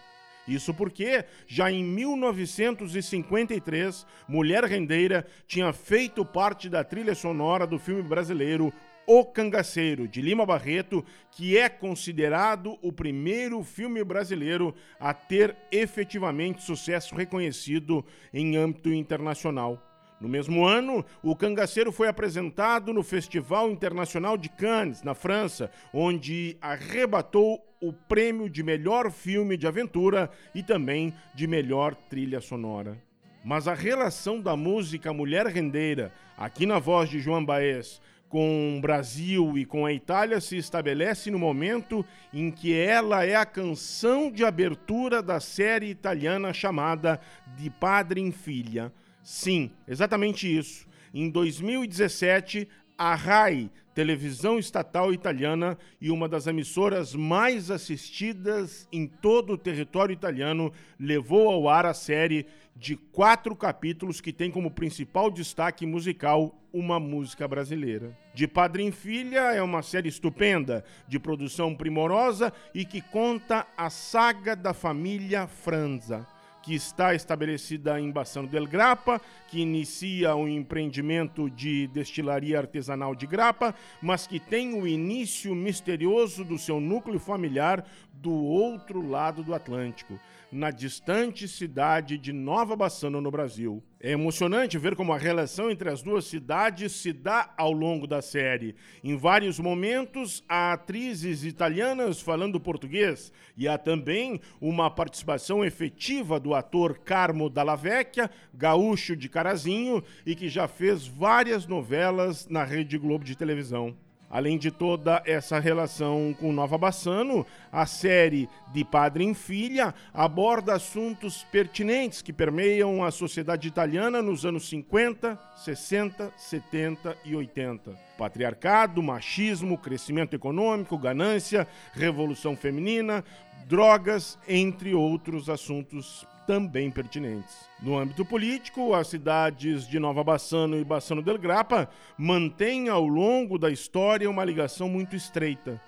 Isso 0.48 0.72
porque, 0.72 1.26
já 1.46 1.70
em 1.70 1.84
1953, 1.84 4.06
Mulher 4.26 4.64
Rendeira 4.64 5.26
tinha 5.46 5.70
feito 5.74 6.24
parte 6.24 6.70
da 6.70 6.82
trilha 6.82 7.14
sonora 7.14 7.66
do 7.66 7.78
filme 7.78 8.02
brasileiro 8.02 8.72
O 9.06 9.26
Cangaceiro, 9.26 10.08
de 10.08 10.22
Lima 10.22 10.46
Barreto, 10.46 11.04
que 11.30 11.58
é 11.58 11.68
considerado 11.68 12.78
o 12.80 12.90
primeiro 12.90 13.62
filme 13.62 14.02
brasileiro 14.02 14.74
a 14.98 15.12
ter 15.12 15.54
efetivamente 15.70 16.62
sucesso 16.62 17.14
reconhecido 17.14 18.02
em 18.32 18.56
âmbito 18.56 18.90
internacional. 18.90 19.87
No 20.20 20.28
mesmo 20.28 20.66
ano, 20.66 21.04
o 21.22 21.36
cangaceiro 21.36 21.92
foi 21.92 22.08
apresentado 22.08 22.92
no 22.92 23.04
Festival 23.04 23.70
Internacional 23.70 24.36
de 24.36 24.48
Cannes, 24.48 25.02
na 25.02 25.14
França, 25.14 25.70
onde 25.92 26.56
arrebatou 26.60 27.64
o 27.80 27.92
prêmio 27.92 28.50
de 28.50 28.64
melhor 28.64 29.12
filme 29.12 29.56
de 29.56 29.66
aventura 29.68 30.28
e 30.52 30.62
também 30.62 31.14
de 31.34 31.46
melhor 31.46 31.94
trilha 31.94 32.40
sonora. 32.40 33.00
Mas 33.44 33.68
a 33.68 33.74
relação 33.74 34.40
da 34.40 34.56
música 34.56 35.12
Mulher 35.12 35.46
Rendeira, 35.46 36.12
aqui 36.36 36.66
na 36.66 36.80
voz 36.80 37.08
de 37.08 37.20
João 37.20 37.44
Baez, 37.44 38.00
com 38.28 38.76
o 38.76 38.80
Brasil 38.80 39.56
e 39.56 39.64
com 39.64 39.86
a 39.86 39.92
Itália 39.92 40.40
se 40.40 40.56
estabelece 40.56 41.30
no 41.30 41.38
momento 41.38 42.04
em 42.34 42.50
que 42.50 42.74
ela 42.74 43.24
é 43.24 43.36
a 43.36 43.46
canção 43.46 44.30
de 44.30 44.44
abertura 44.44 45.22
da 45.22 45.38
série 45.38 45.86
italiana 45.86 46.52
chamada 46.52 47.20
De 47.56 47.70
Padre 47.70 48.20
em 48.20 48.32
Filha 48.32 48.92
Sim, 49.28 49.70
exatamente 49.86 50.48
isso. 50.48 50.88
Em 51.12 51.28
2017, 51.28 52.66
a 52.96 53.14
RAI, 53.14 53.70
televisão 53.94 54.58
estatal 54.58 55.12
italiana 55.12 55.76
e 56.00 56.10
uma 56.10 56.26
das 56.26 56.46
emissoras 56.46 57.14
mais 57.14 57.70
assistidas 57.70 58.88
em 58.90 59.06
todo 59.06 59.52
o 59.52 59.58
território 59.58 60.14
italiano, 60.14 60.72
levou 60.98 61.50
ao 61.50 61.68
ar 61.68 61.84
a 61.84 61.92
série 61.92 62.46
de 62.74 62.96
quatro 62.96 63.54
capítulos 63.54 64.18
que 64.18 64.32
tem 64.32 64.50
como 64.50 64.70
principal 64.70 65.30
destaque 65.30 65.84
musical 65.84 66.58
uma 66.72 66.98
música 66.98 67.46
brasileira. 67.46 68.16
De 68.32 68.48
Padre 68.48 68.82
em 68.82 68.90
Filha 68.90 69.52
é 69.52 69.62
uma 69.62 69.82
série 69.82 70.08
estupenda, 70.08 70.82
de 71.06 71.18
produção 71.18 71.74
primorosa 71.74 72.50
e 72.74 72.82
que 72.82 73.02
conta 73.02 73.66
a 73.76 73.90
saga 73.90 74.56
da 74.56 74.72
família 74.72 75.46
Franza 75.46 76.26
que 76.68 76.74
está 76.74 77.14
estabelecida 77.14 77.98
em 77.98 78.10
Bassano 78.10 78.46
del 78.46 78.66
Grappa, 78.66 79.18
que 79.46 79.58
inicia 79.58 80.36
um 80.36 80.46
empreendimento 80.46 81.48
de 81.48 81.86
destilaria 81.86 82.58
artesanal 82.58 83.14
de 83.14 83.26
grapa, 83.26 83.74
mas 84.02 84.26
que 84.26 84.38
tem 84.38 84.74
o 84.74 84.86
início 84.86 85.54
misterioso 85.54 86.44
do 86.44 86.58
seu 86.58 86.78
núcleo 86.78 87.18
familiar 87.18 87.82
do 88.12 88.34
outro 88.34 89.00
lado 89.00 89.42
do 89.42 89.54
Atlântico 89.54 90.20
na 90.50 90.70
distante 90.70 91.46
cidade 91.46 92.16
de 92.16 92.32
Nova 92.32 92.74
Bassano, 92.74 93.20
no 93.20 93.30
Brasil. 93.30 93.82
É 94.00 94.12
emocionante 94.12 94.78
ver 94.78 94.96
como 94.96 95.12
a 95.12 95.18
relação 95.18 95.70
entre 95.70 95.90
as 95.90 96.02
duas 96.02 96.24
cidades 96.24 96.92
se 96.92 97.12
dá 97.12 97.52
ao 97.56 97.72
longo 97.72 98.06
da 98.06 98.22
série. 98.22 98.74
Em 99.02 99.16
vários 99.16 99.58
momentos, 99.58 100.42
há 100.48 100.72
atrizes 100.72 101.44
italianas 101.44 102.20
falando 102.20 102.60
português 102.60 103.32
e 103.56 103.68
há 103.68 103.76
também 103.76 104.40
uma 104.60 104.90
participação 104.90 105.64
efetiva 105.64 106.40
do 106.40 106.54
ator 106.54 106.98
Carmo 106.98 107.50
Dalla 107.50 107.76
Vecchia, 107.76 108.30
gaúcho 108.54 109.16
de 109.16 109.28
Carazinho 109.28 110.02
e 110.24 110.34
que 110.34 110.48
já 110.48 110.66
fez 110.66 111.06
várias 111.06 111.66
novelas 111.66 112.48
na 112.48 112.64
Rede 112.64 112.96
Globo 112.96 113.24
de 113.24 113.36
televisão. 113.36 113.96
Além 114.30 114.58
de 114.58 114.70
toda 114.70 115.22
essa 115.24 115.58
relação 115.58 116.36
com 116.38 116.52
Nova 116.52 116.76
Bassano, 116.76 117.46
a 117.72 117.86
série 117.86 118.46
De 118.72 118.84
Padre 118.84 119.24
em 119.24 119.32
Filha 119.32 119.94
aborda 120.12 120.74
assuntos 120.74 121.44
pertinentes 121.50 122.20
que 122.20 122.32
permeiam 122.32 123.02
a 123.02 123.10
sociedade 123.10 123.66
italiana 123.66 124.20
nos 124.20 124.44
anos 124.44 124.68
50, 124.68 125.38
60, 125.56 126.30
70 126.36 127.16
e 127.24 127.34
80. 127.34 128.08
Patriarcado, 128.18 129.02
machismo, 129.02 129.78
crescimento 129.78 130.34
econômico, 130.34 130.98
ganância, 130.98 131.66
revolução 131.94 132.54
feminina, 132.54 133.24
drogas, 133.68 134.38
entre 134.48 134.94
outros 134.94 135.50
assuntos 135.50 136.26
também 136.46 136.90
pertinentes. 136.90 137.68
No 137.82 137.98
âmbito 137.98 138.24
político, 138.24 138.94
as 138.94 139.08
cidades 139.08 139.86
de 139.86 139.98
Nova 139.98 140.24
Bassano 140.24 140.78
e 140.78 140.84
Bassano 140.84 141.20
del 141.22 141.36
Grappa 141.36 141.86
mantêm 142.16 142.88
ao 142.88 143.06
longo 143.06 143.58
da 143.58 143.70
história 143.70 144.30
uma 144.30 144.42
ligação 144.42 144.88
muito 144.88 145.14
estreita. 145.14 145.78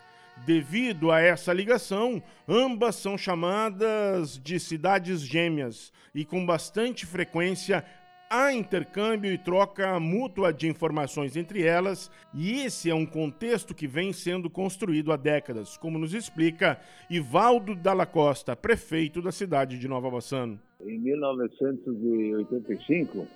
Devido 0.45 1.11
a 1.11 1.21
essa 1.21 1.55
ligação, 1.55 2.23
ambas 2.47 2.97
são 2.97 3.17
chamadas 3.17 4.39
de 4.39 4.61
cidades 4.61 5.23
gêmeas 5.23 5.91
e 6.15 6.23
com 6.23 6.45
bastante 6.45 7.07
frequência 7.07 7.83
há 8.31 8.53
intercâmbio 8.53 9.33
e 9.33 9.39
troca 9.39 9.99
mútua 9.99 10.53
de 10.53 10.69
informações 10.69 11.37
entre 11.37 11.65
elas, 11.65 12.09
e 12.33 12.61
esse 12.61 12.89
é 12.89 12.95
um 12.95 13.05
contexto 13.05 13.75
que 13.75 13.89
vem 13.89 14.13
sendo 14.13 14.49
construído 14.49 15.13
há 15.13 15.17
décadas, 15.17 15.77
como 15.77 15.99
nos 15.99 16.15
explica 16.15 16.79
Ivaldo 17.11 17.75
Dalla 17.75 18.07
Costa, 18.07 18.55
prefeito 18.55 19.21
da 19.21 19.33
cidade 19.33 19.77
de 19.77 19.89
Nova 19.89 20.09
Bassano. 20.09 20.61
Em 20.81 20.97
1985, 21.01 23.27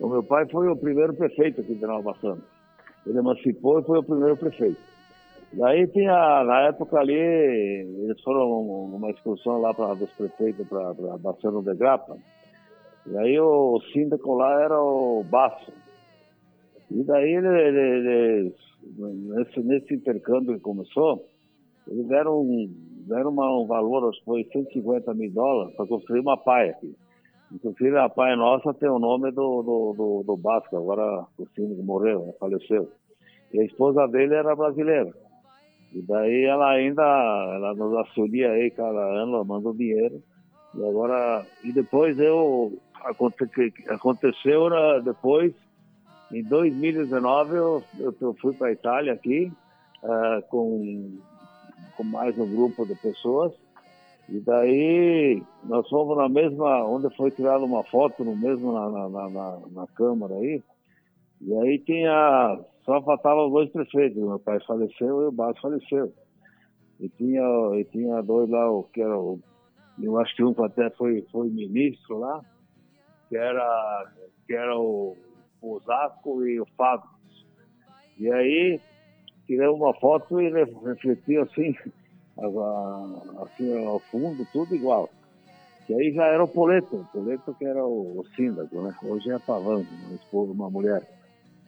o 0.00 0.08
meu 0.08 0.22
pai 0.22 0.48
foi 0.48 0.66
o 0.66 0.76
primeiro 0.76 1.12
prefeito 1.12 1.60
aqui 1.60 1.74
de 1.74 1.86
Nova 1.86 2.12
Bassano. 2.12 2.42
Ele 3.06 3.18
emancipou 3.18 3.80
e 3.80 3.84
foi 3.84 3.98
o 3.98 4.02
primeiro 4.02 4.38
prefeito. 4.38 4.80
Daí 5.52 5.86
tinha, 5.88 6.42
na 6.44 6.68
época 6.68 6.98
ali, 6.98 7.12
eles 7.12 8.18
foram 8.22 8.88
numa 8.90 9.10
excursão 9.10 9.60
lá 9.60 9.74
para 9.74 9.92
dos 9.92 10.10
prefeitos 10.12 10.66
para 10.66 10.94
Bassano 11.18 11.62
de 11.62 11.74
Grapa, 11.74 12.16
e 13.06 13.16
aí 13.18 13.40
o 13.40 13.80
síndico 13.92 14.34
lá 14.34 14.62
era 14.62 14.80
o 14.80 15.24
Baço. 15.24 15.72
E 16.90 17.02
daí 17.04 17.34
ele, 17.34 17.48
ele, 17.48 17.80
ele, 17.80 18.54
nesse, 18.98 19.60
nesse 19.60 19.94
intercâmbio 19.94 20.54
que 20.54 20.60
começou, 20.60 21.24
eles 21.88 22.06
deram, 22.06 22.46
deram 23.08 23.30
uma, 23.30 23.58
um 23.58 23.66
valor, 23.66 24.08
acho 24.08 24.18
que 24.20 24.24
foi 24.24 24.44
150 24.52 25.14
mil 25.14 25.32
dólares, 25.32 25.74
para 25.74 25.86
construir 25.86 26.20
uma 26.20 26.36
paia 26.36 26.72
aqui. 26.72 26.94
Inclusive 27.50 27.98
a 27.98 28.08
paia 28.08 28.36
nossa 28.36 28.72
tem 28.74 28.88
o 28.88 28.98
nome 28.98 29.30
do, 29.30 29.62
do, 29.62 29.94
do, 29.94 30.22
do 30.24 30.36
Basco, 30.36 30.76
agora 30.76 31.26
o 31.36 31.46
síndico 31.54 31.82
morreu, 31.82 32.26
né, 32.26 32.32
faleceu. 32.38 32.88
E 33.52 33.60
a 33.60 33.64
esposa 33.64 34.06
dele 34.08 34.34
era 34.34 34.56
brasileira. 34.56 35.12
E 35.94 36.00
daí 36.02 36.44
ela 36.44 36.70
ainda, 36.70 37.02
ela 37.54 37.74
nos 37.74 37.92
auxilia 37.94 38.50
aí 38.52 38.70
cada 38.70 38.98
ano, 39.22 39.44
manda 39.44 39.72
dinheiro. 39.74 40.22
E 40.74 40.82
agora, 40.82 41.44
e 41.62 41.70
depois 41.70 42.18
eu, 42.18 42.72
aconteceu 43.88 44.68
depois, 45.02 45.52
em 46.32 46.42
2019, 46.42 47.56
eu, 47.56 47.84
eu 47.98 48.34
fui 48.40 48.54
para 48.54 48.68
a 48.68 48.72
Itália 48.72 49.12
aqui, 49.12 49.52
uh, 50.02 50.42
com, 50.48 51.18
com 51.96 52.04
mais 52.04 52.36
um 52.38 52.50
grupo 52.50 52.86
de 52.86 52.94
pessoas, 52.94 53.52
e 54.28 54.40
daí 54.40 55.42
nós 55.64 55.88
fomos 55.88 56.16
na 56.16 56.28
mesma, 56.28 56.84
onde 56.86 57.14
foi 57.16 57.30
tirada 57.30 57.64
uma 57.64 57.84
foto, 57.84 58.24
no 58.24 58.36
mesmo 58.36 58.72
na, 58.72 58.88
na, 58.88 59.28
na, 59.28 59.58
na 59.70 59.86
Câmara 59.88 60.34
aí, 60.34 60.62
e 61.40 61.54
aí 61.54 61.78
tinha, 61.80 62.58
só 62.84 63.02
faltavam 63.02 63.50
dois 63.50 63.68
prefeitos, 63.70 64.22
meu 64.22 64.38
pai 64.38 64.60
faleceu 64.66 65.22
e 65.22 65.26
o 65.26 65.32
Baixo 65.32 65.60
faleceu. 65.60 66.12
E 67.00 67.08
tinha, 67.08 67.42
e 67.74 67.84
tinha 67.90 68.22
dois 68.22 68.48
lá, 68.48 68.68
que 68.92 69.02
era 69.02 69.16
eu 70.00 70.18
acho 70.18 70.34
que 70.34 70.44
um 70.44 70.54
até 70.64 70.88
foi, 70.90 71.26
foi 71.30 71.48
ministro 71.48 72.18
lá, 72.18 72.40
que 73.32 73.36
era, 73.38 74.12
que 74.46 74.52
era 74.52 74.78
o, 74.78 75.16
Osasco 75.62 76.44
e 76.44 76.60
o 76.60 76.66
Fábio. 76.76 77.08
E 78.18 78.30
aí 78.30 78.78
tirei 79.46 79.68
uma 79.68 79.94
foto 79.94 80.38
e 80.38 80.50
refleti 80.50 81.38
assim, 81.38 81.74
assim 82.36 83.86
ao 83.86 84.00
fundo, 84.00 84.46
tudo 84.52 84.74
igual. 84.74 85.08
Que 85.86 85.94
aí 85.94 86.12
já 86.12 86.26
era 86.26 86.44
o 86.44 86.48
Poleto, 86.48 86.96
o 86.96 87.04
Poleto 87.06 87.54
que 87.54 87.64
era 87.64 87.82
o, 87.82 88.22
síndaco, 88.36 88.82
né? 88.82 88.94
Hoje 89.02 89.30
é 89.30 89.38
Pavão, 89.38 89.86
uma 90.04 90.14
esposa, 90.14 90.52
uma 90.52 90.68
mulher. 90.68 91.02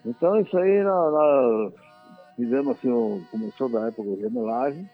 Então 0.04 0.38
isso 0.38 0.58
aí 0.58 0.82
nós 0.82 1.72
fizemos 2.36 2.76
assim, 2.76 2.90
um, 2.90 3.24
começou 3.30 3.70
da 3.70 3.88
época 3.88 4.10
de 4.10 4.22
remelagem, 4.22 4.86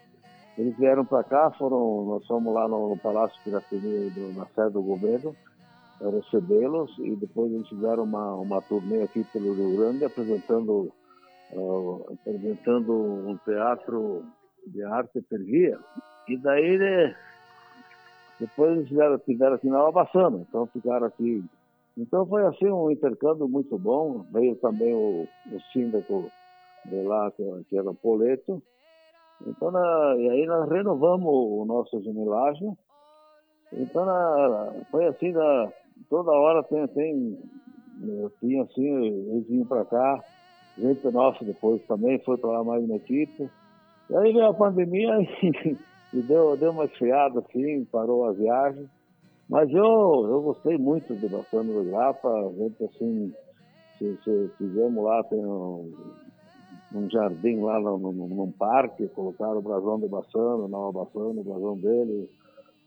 eles 0.57 0.77
vieram 0.77 1.03
para 1.03 1.21
cá, 1.25 1.51
foram, 1.51 2.05
nós 2.05 2.25
fomos 2.25 2.53
lá 2.53 2.65
no, 2.69 2.91
no 2.91 2.97
Palácio 2.97 3.37
Piratini, 3.43 4.13
na 4.37 4.45
sede 4.55 4.71
do 4.71 4.81
governo, 4.81 5.35
recebê-los 6.09 6.97
e 6.99 7.15
depois 7.15 7.51
eles 7.51 7.67
fizeram 7.67 8.03
uma, 8.03 8.35
uma 8.35 8.61
turnê 8.61 9.03
aqui 9.03 9.23
pelo 9.25 9.53
Rio 9.53 9.77
Grande 9.77 10.05
apresentando, 10.05 10.91
uh, 11.53 12.05
apresentando 12.13 12.93
um 12.93 13.37
teatro 13.45 14.23
de 14.67 14.83
arte 14.83 15.21
per 15.21 15.43
via. 15.43 15.77
E 16.27 16.37
daí 16.37 16.77
né, 16.77 17.15
depois 18.39 18.71
eles 18.71 18.89
fizeram, 18.89 19.19
fizeram 19.19 19.55
aqui 19.55 19.69
na 19.69 19.91
Bassana, 19.91 20.45
então 20.47 20.65
ficaram 20.67 21.05
aqui. 21.05 21.43
Então 21.97 22.25
foi 22.25 22.45
assim 22.45 22.69
um 22.69 22.89
intercâmbio 22.89 23.47
muito 23.47 23.77
bom. 23.77 24.25
Veio 24.31 24.55
também 24.55 24.93
o, 24.93 25.27
o 25.51 25.59
síndico 25.71 26.31
de 26.85 27.03
lá, 27.03 27.31
que, 27.31 27.77
era 27.77 27.89
o 27.89 27.95
Poleto. 27.95 28.61
Então, 29.45 29.71
na, 29.71 30.15
e 30.17 30.29
aí 30.29 30.45
nós 30.45 30.69
renovamos 30.69 31.27
o 31.27 31.65
nosso 31.65 32.01
gemilagem. 32.01 32.77
Então, 33.73 34.05
na, 34.05 34.73
foi 34.89 35.05
assim, 35.05 35.31
na, 35.31 35.71
toda 36.09 36.31
hora 36.31 36.63
tem, 36.63 36.87
tem, 36.87 37.37
tinha 38.39 38.63
assim, 38.63 39.05
eles 39.05 39.47
vinham 39.47 39.65
para 39.65 39.85
cá, 39.85 40.23
gente 40.77 41.07
nossa 41.11 41.43
depois 41.43 41.81
também 41.83 42.19
foi 42.19 42.37
para 42.37 42.49
lá 42.51 42.63
mais 42.63 42.83
uma 42.83 42.95
equipe. 42.95 43.49
E 44.09 44.15
aí 44.15 44.33
veio 44.33 44.47
a 44.47 44.53
pandemia 44.53 45.17
e, 45.43 45.77
e 46.13 46.21
deu, 46.21 46.57
deu 46.57 46.71
uma 46.71 46.85
esfriada 46.85 47.39
assim, 47.39 47.85
parou 47.85 48.25
a 48.25 48.33
viagem. 48.33 48.89
Mas 49.49 49.69
eu, 49.69 50.27
eu 50.29 50.41
gostei 50.41 50.77
muito 50.77 51.13
de 51.13 51.27
Bassano 51.27 51.73
do 51.73 51.89
Grapa, 51.89 52.29
a 52.29 52.51
gente 52.53 52.83
assim, 52.85 53.33
se, 53.97 54.17
se 54.23 54.51
fizemos 54.57 55.03
lá, 55.03 55.23
tem 55.25 55.45
um, 55.45 55.91
um 56.95 57.09
jardim 57.09 57.59
lá 57.59 57.79
no, 57.79 57.97
num 57.97 58.51
parque, 58.51 59.09
colocaram 59.09 59.57
o 59.57 59.61
brasão 59.61 59.99
de 59.99 60.07
Bassano, 60.07 60.67
Nova 60.69 61.03
Bassano, 61.03 61.41
o 61.41 61.43
brasão 61.43 61.77
dele, 61.77 62.29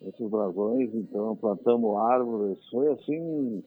esses 0.09 0.31
brasões, 0.31 0.90
então 0.95 1.37
plantamos 1.37 1.97
árvores, 1.97 2.59
foi 2.71 2.93
assim, 2.93 3.62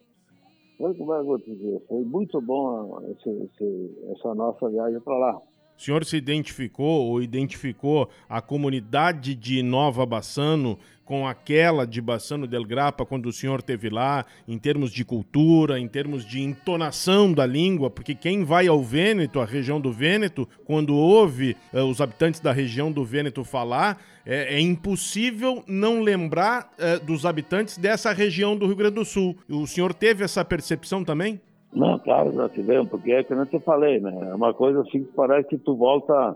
foi 0.78 0.93
como 0.95 1.13
é 1.13 1.15
que 1.17 1.21
eu 1.21 1.26
vou 1.26 1.38
dizer, 1.38 1.82
foi 1.88 2.04
muito 2.04 2.41
bom 2.41 3.02
esse, 3.12 3.30
esse, 3.30 3.97
essa 4.12 4.36
nossa 4.36 4.69
viagem 4.69 5.00
para 5.02 5.17
lá. 5.17 5.41
O 5.77 5.81
senhor 5.81 6.03
se 6.03 6.17
identificou 6.17 7.05
ou 7.05 7.21
identificou 7.21 8.09
a 8.27 8.41
comunidade 8.41 9.35
de 9.35 9.61
Nova 9.61 10.05
Bassano 10.05 10.79
com 11.07 11.25
aquela 11.25 11.87
de 11.87 12.01
Bassano 12.01 12.45
del 12.45 12.65
Grappa 12.65 13.05
quando 13.05 13.27
o 13.27 13.33
senhor 13.33 13.61
teve 13.61 13.89
lá, 13.89 14.25
em 14.45 14.57
termos 14.57 14.91
de 14.91 15.05
cultura, 15.05 15.79
em 15.79 15.87
termos 15.87 16.25
de 16.25 16.41
entonação 16.41 17.31
da 17.31 17.45
língua, 17.45 17.89
porque 17.89 18.13
quem 18.13 18.43
vai 18.43 18.67
ao 18.67 18.83
Vêneto, 18.83 19.39
a 19.39 19.45
região 19.45 19.79
do 19.79 19.91
Vêneto, 19.91 20.49
quando 20.65 20.93
ouve 20.95 21.55
uh, 21.71 21.83
os 21.83 22.01
habitantes 22.01 22.41
da 22.41 22.51
região 22.51 22.91
do 22.91 23.05
Vêneto 23.05 23.45
falar, 23.45 24.03
é, 24.25 24.55
é 24.55 24.59
impossível 24.59 25.63
não 25.65 26.01
lembrar 26.01 26.73
uh, 26.77 27.05
dos 27.05 27.25
habitantes 27.25 27.77
dessa 27.77 28.11
região 28.11 28.57
do 28.57 28.65
Rio 28.65 28.75
Grande 28.75 28.95
do 28.95 29.05
Sul. 29.05 29.37
O 29.47 29.65
senhor 29.65 29.93
teve 29.93 30.25
essa 30.25 30.43
percepção 30.43 31.05
também? 31.05 31.39
Não, 31.73 31.99
claro, 31.99 32.32
já 32.32 32.49
tivemos, 32.49 32.89
porque 32.89 33.12
é 33.12 33.23
que 33.23 33.34
eu 33.34 33.45
te 33.45 33.60
falei, 33.60 33.99
né? 33.99 34.30
É 34.30 34.36
uma 34.36 34.53
coisa 34.53 34.82
assim 34.82 35.03
que 35.03 35.12
parece 35.13 35.49
que 35.49 35.58
tu 35.58 35.75
volta, 35.75 36.36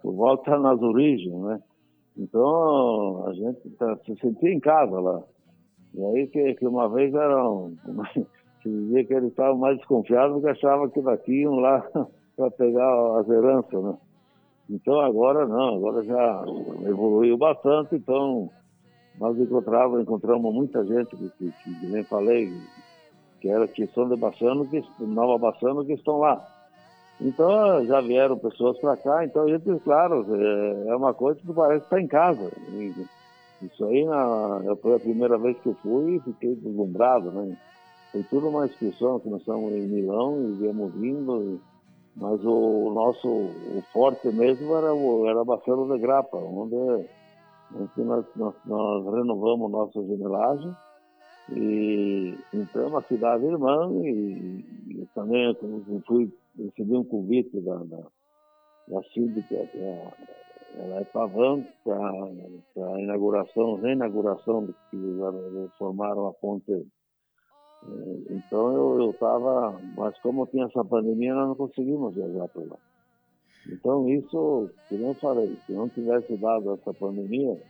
tu 0.00 0.12
volta 0.12 0.58
nas 0.58 0.80
origens, 0.80 1.34
né? 1.34 1.62
Então, 2.16 3.24
a 3.26 3.32
gente 3.32 3.70
tá, 3.78 3.96
se 4.04 4.16
sentia 4.16 4.52
em 4.52 4.60
casa 4.60 4.98
lá. 5.00 5.22
E 5.94 6.04
aí 6.04 6.26
que, 6.26 6.54
que 6.54 6.66
uma 6.66 6.88
vez 6.88 7.14
era 7.14 7.48
um, 7.48 7.76
se 8.62 8.68
dizia 8.68 9.04
que 9.04 9.14
eles 9.14 9.30
estavam 9.30 9.58
mais 9.58 9.76
desconfiados 9.76 10.34
porque 10.34 10.48
achavam 10.48 10.88
que 10.88 11.02
daqui 11.02 11.42
iam 11.42 11.56
lá 11.56 11.80
para 12.36 12.50
pegar 12.50 13.20
as 13.20 13.28
heranças, 13.28 13.82
né? 13.82 13.96
Então 14.70 15.00
agora 15.00 15.46
não, 15.46 15.76
agora 15.76 16.02
já 16.02 16.44
evoluiu 16.86 17.36
bastante, 17.36 17.96
então 17.96 18.48
nós 19.18 19.38
encontrávamos, 19.38 20.00
encontramos 20.00 20.54
muita 20.54 20.84
gente 20.84 21.14
que, 21.14 21.30
que, 21.30 21.52
que 21.52 21.86
nem 21.86 22.04
falei, 22.04 22.50
que 23.42 23.50
era 23.50 23.66
que 23.66 23.88
são 23.88 24.08
de 24.08 24.14
Bassano, 24.16 24.64
que, 24.68 24.82
Nova 25.00 25.36
Bassano, 25.36 25.84
que 25.84 25.94
estão 25.94 26.18
lá. 26.18 26.40
Então 27.20 27.84
já 27.84 28.00
vieram 28.00 28.38
pessoas 28.38 28.78
para 28.78 28.96
cá, 28.96 29.24
então 29.24 29.42
a 29.42 29.48
gente, 29.48 29.80
claro, 29.80 30.24
é, 30.32 30.88
é 30.88 30.96
uma 30.96 31.12
coisa 31.12 31.40
que 31.40 31.52
parece 31.52 31.84
estar 31.84 32.00
em 32.00 32.06
casa. 32.06 32.50
Isso 33.60 33.84
aí 33.84 34.04
na, 34.04 34.76
foi 34.80 34.94
a 34.94 35.00
primeira 35.00 35.36
vez 35.38 35.58
que 35.58 35.68
eu 35.68 35.76
fui 35.82 36.16
e 36.16 36.20
fiquei 36.20 36.54
deslumbrado, 36.54 37.30
né? 37.32 37.56
Foi 38.12 38.22
tudo 38.24 38.48
uma 38.48 38.66
excursão, 38.66 39.20
começamos 39.20 39.72
em 39.72 39.88
Milão 39.88 40.36
e 40.48 40.52
viemos 40.52 40.94
vindo, 40.94 41.60
mas 42.16 42.44
o 42.44 42.92
nosso 42.94 43.28
o 43.28 43.82
forte 43.92 44.28
mesmo 44.28 44.76
era, 44.76 44.94
o, 44.94 45.26
era 45.26 45.44
Bacelo 45.44 45.92
de 45.92 46.00
Grapa, 46.00 46.36
onde, 46.36 46.76
onde 47.74 47.90
nós, 47.98 48.24
nós, 48.36 48.54
nós 48.66 49.14
renovamos 49.14 49.70
nossa 49.70 50.02
gemelagem 50.04 50.74
e 51.56 52.38
é 52.74 52.78
uma 52.80 53.02
cidade 53.02 53.44
irmã 53.44 53.90
e, 54.04 54.64
e 54.90 55.08
também 55.14 55.54
fui 56.06 56.32
recebi 56.58 56.94
um 56.94 57.04
convite 57.04 57.60
da, 57.60 57.76
da, 57.76 58.02
da 58.88 59.02
síndica, 59.14 59.54
é, 59.54 60.08
ela 60.76 61.00
é 61.00 61.04
Pavão, 61.04 61.66
para 61.84 62.94
a 62.94 63.00
inauguração, 63.00 63.74
reinauguração 63.76 64.68
que 64.90 64.96
formaram 65.78 66.26
a 66.26 66.32
ponte. 66.32 66.72
É, 66.72 66.84
então 68.30 68.98
eu 68.98 69.10
estava, 69.10 69.78
mas 69.96 70.18
como 70.20 70.46
tinha 70.46 70.66
essa 70.66 70.84
pandemia, 70.84 71.34
nós 71.34 71.48
não 71.48 71.54
conseguimos 71.54 72.14
viajar 72.14 72.48
para 72.48 72.62
lá. 72.62 72.76
Então 73.68 74.08
isso, 74.08 74.70
que 74.88 74.96
não 74.96 75.14
falei, 75.14 75.56
se 75.66 75.72
não 75.72 75.88
tivesse 75.88 76.36
dado 76.36 76.72
essa 76.72 76.92
pandemia, 76.94 77.60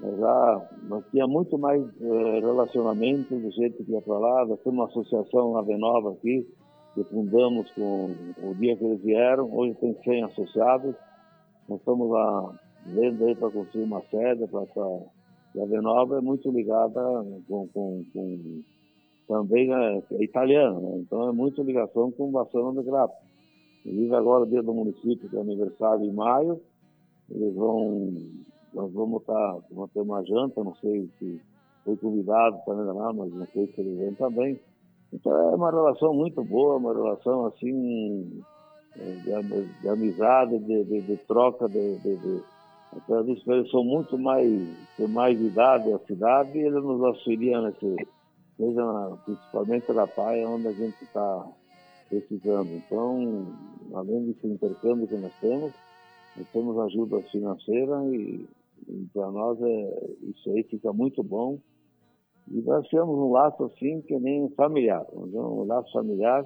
já 0.00 0.68
nós 0.88 1.04
tinha 1.10 1.26
muito 1.26 1.58
mais 1.58 1.82
eh, 1.82 2.40
relacionamento 2.40 3.34
do 3.34 3.50
jeito 3.50 3.84
que 3.84 3.92
ia 3.92 4.00
para 4.00 4.18
lá. 4.18 4.46
Nós 4.46 4.60
temos 4.60 4.78
uma 4.78 4.86
associação 4.86 5.56
Ave 5.56 5.76
Nova 5.76 6.12
aqui, 6.12 6.46
que 6.94 7.02
fundamos 7.04 7.70
com 7.72 8.14
o 8.42 8.54
dia 8.54 8.76
que 8.76 8.84
eles 8.84 9.02
vieram. 9.02 9.52
Hoje 9.52 9.74
tem 9.74 9.94
100 10.04 10.24
associados. 10.24 10.94
Nós 11.68 11.80
estamos 11.80 12.10
lá 12.10 12.54
vendo 12.86 13.24
aí 13.24 13.34
para 13.34 13.50
construir 13.50 13.84
uma 13.84 14.00
sede. 14.02 14.44
E 15.54 15.60
a 15.60 15.62
Ave 15.64 15.80
Nova 15.80 16.18
é 16.18 16.20
muito 16.20 16.48
ligada 16.50 17.00
com, 17.48 17.66
com, 17.68 18.04
com 18.12 18.62
também 19.26 19.70
é, 19.72 20.02
é 20.12 20.24
italiana, 20.24 20.80
né? 20.80 20.96
então 21.00 21.28
é 21.28 21.32
muito 21.32 21.62
ligação 21.62 22.10
com 22.10 22.28
o 22.28 22.32
Bassano 22.32 22.72
de 22.72 22.82
Grappa. 22.82 23.14
Vive 23.84 24.14
agora 24.14 24.44
o 24.44 24.46
dia 24.46 24.62
do 24.62 24.72
município, 24.72 25.28
que 25.28 25.36
é 25.36 25.40
aniversário 25.40 26.04
em 26.04 26.12
maio. 26.12 26.60
Eles 27.30 27.54
vão 27.54 28.10
nós 28.74 28.92
vamos 28.92 29.20
estar, 29.20 29.34
tá, 29.34 29.60
vamos 29.70 29.90
ter 29.92 30.00
uma 30.00 30.24
janta, 30.24 30.62
não 30.62 30.74
sei 30.76 31.08
se 31.18 31.40
foi 31.84 31.96
convidado 31.96 32.58
também 32.66 32.86
lá, 32.86 33.12
mas 33.12 33.32
não 33.32 33.46
sei 33.46 33.66
se 33.66 33.80
ele 33.80 33.96
vem 33.96 34.14
também. 34.14 34.60
Então 35.12 35.32
é 35.32 35.54
uma 35.54 35.70
relação 35.70 36.12
muito 36.12 36.44
boa, 36.44 36.76
uma 36.76 36.92
relação 36.92 37.46
assim 37.46 38.42
de, 38.96 39.80
de 39.80 39.88
amizade, 39.88 40.58
de, 40.58 40.84
de, 40.84 41.00
de, 41.02 41.16
troca, 41.18 41.68
de, 41.68 41.96
de, 41.98 42.16
de 42.16 42.42
disso, 43.24 43.52
eles 43.52 43.70
são 43.70 43.84
muito 43.84 44.18
mais, 44.18 44.46
tem 44.96 45.08
mais 45.08 45.40
idade 45.40 45.92
a 45.92 45.98
cidade 46.00 46.58
e 46.58 46.62
eles 46.62 46.82
nos 46.82 47.02
auxiliam 47.02 47.62
nesse, 47.62 47.96
seja 48.56 49.16
principalmente 49.24 49.92
na 49.92 50.06
praia 50.06 50.48
onde 50.48 50.68
a 50.68 50.72
gente 50.72 51.02
está 51.02 51.46
precisando. 52.08 52.70
Então, 52.70 53.46
além 53.94 54.26
desse 54.26 54.46
intercâmbio 54.46 55.06
que 55.06 55.16
nós 55.16 55.32
temos, 55.40 55.72
nós 56.36 56.48
temos 56.52 56.78
ajuda 56.78 57.22
financeira 57.30 58.04
e 58.06 58.46
para 59.12 59.30
nós 59.30 59.60
é, 59.60 60.10
isso 60.22 60.50
aí 60.50 60.62
fica 60.64 60.92
muito 60.92 61.22
bom. 61.22 61.58
E 62.50 62.60
nós 62.62 62.88
temos 62.88 63.16
um 63.16 63.30
laço 63.30 63.64
assim 63.64 64.00
que 64.02 64.18
nem 64.18 64.48
familiar, 64.50 65.04
um 65.12 65.64
laço 65.64 65.92
familiar, 65.92 66.44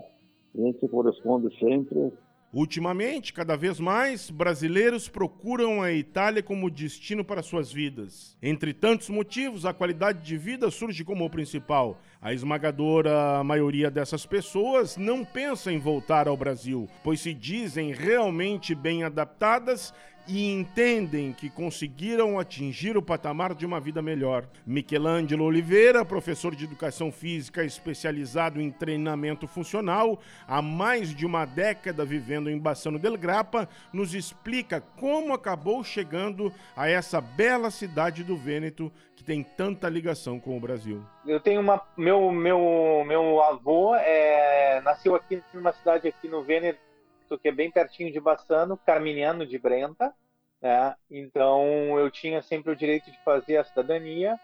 a 0.54 0.60
gente 0.60 0.80
se 0.80 0.88
corresponde 0.88 1.56
sempre. 1.58 2.12
Ultimamente, 2.54 3.32
cada 3.32 3.56
vez 3.56 3.80
mais, 3.80 4.28
brasileiros 4.28 5.08
procuram 5.08 5.80
a 5.80 5.90
Itália 5.90 6.42
como 6.42 6.68
destino 6.68 7.24
para 7.24 7.42
suas 7.42 7.72
vidas. 7.72 8.36
Entre 8.42 8.74
tantos 8.74 9.08
motivos, 9.08 9.64
a 9.64 9.72
qualidade 9.72 10.20
de 10.20 10.36
vida 10.36 10.70
surge 10.70 11.02
como 11.02 11.24
o 11.24 11.30
principal. 11.30 11.98
A 12.20 12.34
esmagadora 12.34 13.42
maioria 13.42 13.90
dessas 13.90 14.26
pessoas 14.26 14.98
não 14.98 15.24
pensa 15.24 15.72
em 15.72 15.78
voltar 15.78 16.28
ao 16.28 16.36
Brasil, 16.36 16.86
pois 17.02 17.20
se 17.20 17.32
dizem 17.32 17.90
realmente 17.90 18.74
bem 18.74 19.02
adaptadas 19.02 19.94
e 20.26 20.52
entendem 20.52 21.32
que 21.32 21.50
conseguiram 21.50 22.38
atingir 22.38 22.96
o 22.96 23.02
patamar 23.02 23.54
de 23.54 23.66
uma 23.66 23.80
vida 23.80 24.00
melhor. 24.00 24.46
Michelangelo 24.66 25.44
Oliveira, 25.44 26.04
professor 26.04 26.54
de 26.54 26.64
educação 26.64 27.10
física 27.10 27.64
especializado 27.64 28.60
em 28.60 28.70
treinamento 28.70 29.46
funcional, 29.46 30.20
há 30.46 30.62
mais 30.62 31.14
de 31.14 31.26
uma 31.26 31.44
década 31.44 32.04
vivendo 32.04 32.48
em 32.48 32.58
Bassano 32.58 32.98
del 32.98 33.16
Grappa, 33.16 33.68
nos 33.92 34.14
explica 34.14 34.80
como 34.80 35.32
acabou 35.32 35.82
chegando 35.82 36.52
a 36.76 36.88
essa 36.88 37.20
bela 37.20 37.70
cidade 37.70 38.22
do 38.22 38.36
Vêneto 38.36 38.92
que 39.16 39.24
tem 39.24 39.42
tanta 39.42 39.88
ligação 39.88 40.38
com 40.40 40.56
o 40.56 40.60
Brasil. 40.60 41.04
Eu 41.26 41.40
tenho 41.40 41.60
uma 41.60 41.80
meu 41.96 42.32
meu 42.32 43.04
meu 43.06 43.42
avô 43.42 43.94
é, 43.94 44.80
nasceu 44.82 45.14
aqui 45.14 45.42
numa 45.54 45.72
cidade 45.72 46.08
aqui 46.08 46.28
no 46.28 46.42
Vêneto 46.42 46.91
que 47.38 47.48
é 47.48 47.52
bem 47.52 47.70
pertinho 47.70 48.12
de 48.12 48.20
Bassano, 48.20 48.76
Carminiano 48.76 49.46
de 49.46 49.58
Brenta. 49.58 50.12
Né? 50.60 50.94
Então 51.10 51.98
eu 51.98 52.10
tinha 52.10 52.40
sempre 52.42 52.72
o 52.72 52.76
direito 52.76 53.10
de 53.10 53.18
fazer 53.24 53.56
a 53.56 53.64
cidadania. 53.64 54.38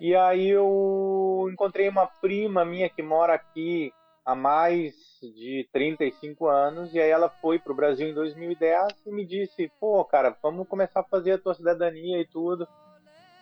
E 0.00 0.14
aí 0.14 0.48
eu 0.48 1.48
encontrei 1.52 1.88
uma 1.88 2.06
prima 2.06 2.64
minha 2.64 2.88
que 2.88 3.02
mora 3.02 3.34
aqui 3.34 3.92
há 4.24 4.34
mais 4.34 4.94
de 5.20 5.68
35 5.72 6.46
anos, 6.46 6.94
e 6.94 7.00
aí 7.00 7.10
ela 7.10 7.28
foi 7.28 7.58
para 7.58 7.72
o 7.72 7.76
Brasil 7.76 8.08
em 8.08 8.14
2010 8.14 9.06
e 9.06 9.10
me 9.10 9.26
disse, 9.26 9.70
pô, 9.78 10.02
cara, 10.04 10.34
vamos 10.42 10.68
começar 10.68 11.00
a 11.00 11.04
fazer 11.04 11.32
a 11.32 11.38
tua 11.38 11.54
cidadania 11.54 12.20
e 12.20 12.26
tudo. 12.26 12.66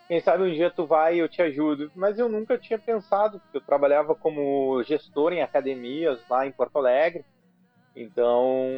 Quem 0.08 0.20
sabe 0.20 0.42
um 0.42 0.52
dia 0.52 0.70
tu 0.70 0.86
vai 0.86 1.16
e 1.16 1.18
eu 1.18 1.28
te 1.28 1.42
ajudo. 1.42 1.92
Mas 1.94 2.18
eu 2.18 2.28
nunca 2.28 2.56
tinha 2.56 2.78
pensado, 2.78 3.38
porque 3.38 3.58
eu 3.58 3.60
trabalhava 3.60 4.14
como 4.14 4.82
gestor 4.82 5.34
em 5.34 5.42
academias 5.42 6.18
lá 6.28 6.46
em 6.46 6.50
Porto 6.50 6.78
Alegre. 6.78 7.24
Então, 7.98 8.70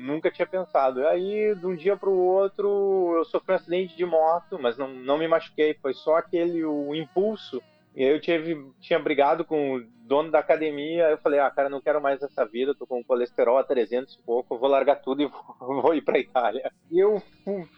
nunca 0.00 0.30
tinha 0.30 0.46
pensado. 0.46 1.06
Aí, 1.06 1.54
de 1.54 1.66
um 1.66 1.76
dia 1.76 1.96
para 1.96 2.10
o 2.10 2.18
outro, 2.18 3.14
eu 3.16 3.24
sofri 3.24 3.52
um 3.52 3.56
acidente 3.56 3.96
de 3.96 4.04
moto, 4.04 4.58
mas 4.60 4.76
não, 4.76 4.88
não 4.88 5.16
me 5.16 5.28
machuquei, 5.28 5.74
foi 5.74 5.94
só 5.94 6.16
aquele 6.16 6.64
o 6.64 6.94
impulso. 6.94 7.62
E 7.94 8.04
aí 8.04 8.10
eu 8.10 8.20
tive, 8.20 8.72
tinha 8.80 8.98
brigado 8.98 9.44
com 9.44 9.76
o 9.76 9.84
dono 10.04 10.30
da 10.30 10.38
academia, 10.40 11.10
eu 11.10 11.18
falei, 11.18 11.40
ah, 11.40 11.50
cara, 11.50 11.68
não 11.68 11.80
quero 11.80 12.00
mais 12.00 12.22
essa 12.22 12.44
vida, 12.44 12.74
tô 12.74 12.86
com 12.86 13.02
colesterol 13.02 13.58
a 13.58 13.64
300 13.64 14.14
e 14.14 14.22
pouco, 14.22 14.58
vou 14.58 14.68
largar 14.68 14.96
tudo 14.96 15.22
e 15.22 15.26
vou, 15.60 15.82
vou 15.82 15.94
ir 15.94 16.02
para 16.02 16.18
Itália. 16.18 16.72
E 16.90 16.98
eu 16.98 17.22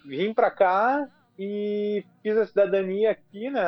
vim 0.04 0.32
para 0.32 0.50
cá 0.50 1.08
e 1.38 2.04
fiz 2.22 2.36
a 2.36 2.46
cidadania 2.46 3.10
aqui, 3.10 3.50
né, 3.50 3.62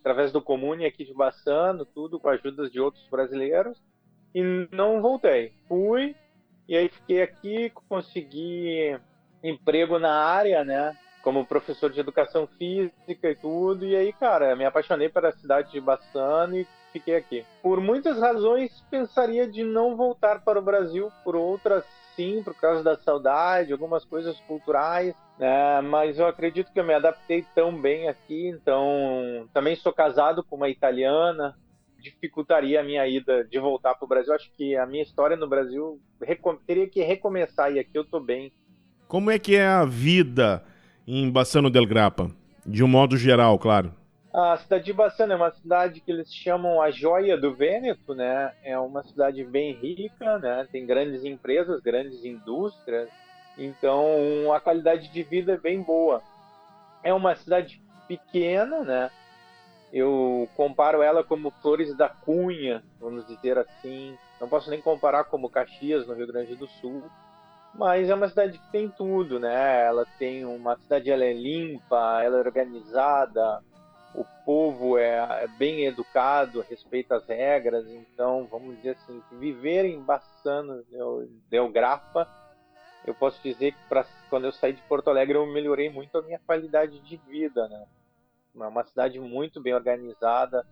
através 0.00 0.32
do 0.32 0.42
Comune 0.42 0.84
aqui 0.84 1.04
de 1.04 1.14
Bassano, 1.14 1.84
tudo 1.84 2.20
com 2.20 2.28
a 2.28 2.32
ajuda 2.32 2.68
de 2.68 2.78
outros 2.78 3.06
brasileiros, 3.08 3.82
e 4.34 4.68
não 4.70 5.00
voltei. 5.00 5.52
Fui, 5.66 6.14
e 6.68 6.76
aí 6.76 6.88
fiquei 6.88 7.22
aqui, 7.22 7.72
consegui 7.88 8.98
emprego 9.42 9.98
na 9.98 10.12
área, 10.12 10.64
né? 10.64 10.96
Como 11.22 11.46
professor 11.46 11.90
de 11.90 12.00
educação 12.00 12.46
física 12.58 13.30
e 13.30 13.34
tudo. 13.34 13.84
E 13.84 13.96
aí, 13.96 14.12
cara, 14.12 14.54
me 14.56 14.64
apaixonei 14.64 15.08
pela 15.08 15.32
cidade 15.32 15.72
de 15.72 15.80
Bassano 15.80 16.56
e 16.56 16.66
fiquei 16.92 17.16
aqui. 17.16 17.44
Por 17.62 17.80
muitas 17.80 18.18
razões, 18.18 18.82
pensaria 18.90 19.46
de 19.46 19.64
não 19.64 19.96
voltar 19.96 20.40
para 20.40 20.58
o 20.58 20.62
Brasil, 20.62 21.10
por 21.24 21.36
outras 21.36 21.84
sim, 22.16 22.42
por 22.42 22.54
causa 22.54 22.82
da 22.82 22.96
saudade, 22.96 23.72
algumas 23.72 24.04
coisas 24.04 24.40
culturais, 24.48 25.14
né? 25.38 25.82
mas 25.82 26.18
eu 26.18 26.26
acredito 26.26 26.72
que 26.72 26.80
eu 26.80 26.84
me 26.84 26.94
adaptei 26.94 27.44
tão 27.54 27.70
bem 27.78 28.08
aqui, 28.08 28.48
então 28.48 29.46
também 29.52 29.76
sou 29.76 29.92
casado 29.92 30.42
com 30.42 30.56
uma 30.56 30.70
italiana, 30.70 31.54
dificultaria 32.10 32.80
a 32.80 32.84
minha 32.84 33.06
ida 33.06 33.44
de 33.44 33.58
voltar 33.58 33.94
para 33.94 34.04
o 34.04 34.08
Brasil. 34.08 34.34
Acho 34.34 34.50
que 34.56 34.76
a 34.76 34.86
minha 34.86 35.02
história 35.02 35.36
no 35.36 35.48
Brasil 35.48 36.00
teria 36.66 36.88
que 36.88 37.02
recomeçar 37.02 37.72
e 37.72 37.78
aqui 37.78 37.90
eu 37.94 38.02
estou 38.02 38.20
bem. 38.20 38.52
Como 39.08 39.30
é 39.30 39.38
que 39.38 39.54
é 39.56 39.66
a 39.66 39.84
vida 39.84 40.64
em 41.06 41.30
Bassano 41.30 41.70
del 41.70 41.86
Grappa? 41.86 42.30
De 42.64 42.82
um 42.82 42.88
modo 42.88 43.16
geral, 43.16 43.58
claro. 43.58 43.92
A 44.34 44.56
cidade 44.58 44.84
de 44.84 44.92
Bassano 44.92 45.32
é 45.32 45.36
uma 45.36 45.50
cidade 45.50 46.00
que 46.00 46.10
eles 46.10 46.32
chamam 46.34 46.82
a 46.82 46.90
joia 46.90 47.38
do 47.38 47.54
Vêneto, 47.54 48.14
né? 48.14 48.52
É 48.62 48.78
uma 48.78 49.02
cidade 49.02 49.42
bem 49.44 49.72
rica, 49.72 50.38
né? 50.38 50.66
Tem 50.70 50.84
grandes 50.84 51.24
empresas, 51.24 51.80
grandes 51.80 52.24
indústrias. 52.24 53.08
Então, 53.56 54.52
a 54.52 54.60
qualidade 54.60 55.10
de 55.10 55.22
vida 55.22 55.52
é 55.52 55.56
bem 55.56 55.80
boa. 55.80 56.22
É 57.02 57.14
uma 57.14 57.34
cidade 57.34 57.80
pequena, 58.06 58.80
né? 58.80 59.10
Eu 59.92 60.48
comparo 60.56 61.02
ela 61.02 61.22
como 61.22 61.50
Flores 61.62 61.94
da 61.96 62.08
Cunha, 62.08 62.82
vamos 63.00 63.26
dizer 63.26 63.58
assim. 63.58 64.16
Não 64.40 64.48
posso 64.48 64.68
nem 64.68 64.80
comparar 64.80 65.24
como 65.24 65.50
Caxias, 65.50 66.06
no 66.06 66.14
Rio 66.14 66.26
Grande 66.26 66.54
do 66.56 66.66
Sul. 66.66 67.02
Mas 67.74 68.08
é 68.08 68.14
uma 68.14 68.28
cidade 68.28 68.58
que 68.58 68.72
tem 68.72 68.88
tudo, 68.88 69.38
né? 69.38 69.84
Ela 69.84 70.06
tem 70.18 70.44
uma 70.44 70.76
cidade, 70.76 71.10
ela 71.10 71.24
é 71.24 71.32
limpa, 71.32 72.22
ela 72.22 72.38
é 72.38 72.40
organizada, 72.40 73.62
o 74.14 74.24
povo 74.44 74.96
é, 74.96 75.44
é 75.44 75.46
bem 75.58 75.84
educado, 75.84 76.64
respeita 76.68 77.16
as 77.16 77.26
regras. 77.26 77.86
Então, 77.86 78.48
vamos 78.50 78.76
dizer 78.76 78.96
assim, 78.96 79.22
viver 79.32 79.84
em 79.84 80.00
Bassano 80.00 80.82
Del 81.50 81.68
Grapa, 81.68 82.26
eu 83.06 83.14
posso 83.14 83.40
dizer 83.42 83.72
que 83.72 83.78
pra, 83.88 84.04
quando 84.28 84.44
eu 84.44 84.52
saí 84.52 84.72
de 84.72 84.82
Porto 84.82 85.08
Alegre 85.08 85.36
eu 85.36 85.46
melhorei 85.46 85.90
muito 85.90 86.16
a 86.16 86.22
minha 86.22 86.40
qualidade 86.40 86.98
de 87.00 87.16
vida, 87.28 87.68
né? 87.68 87.86
É 88.58 88.66
uma 88.66 88.84
cidade 88.84 89.18
muito 89.20 89.60
bem 89.60 89.74
organizada, 89.74 90.66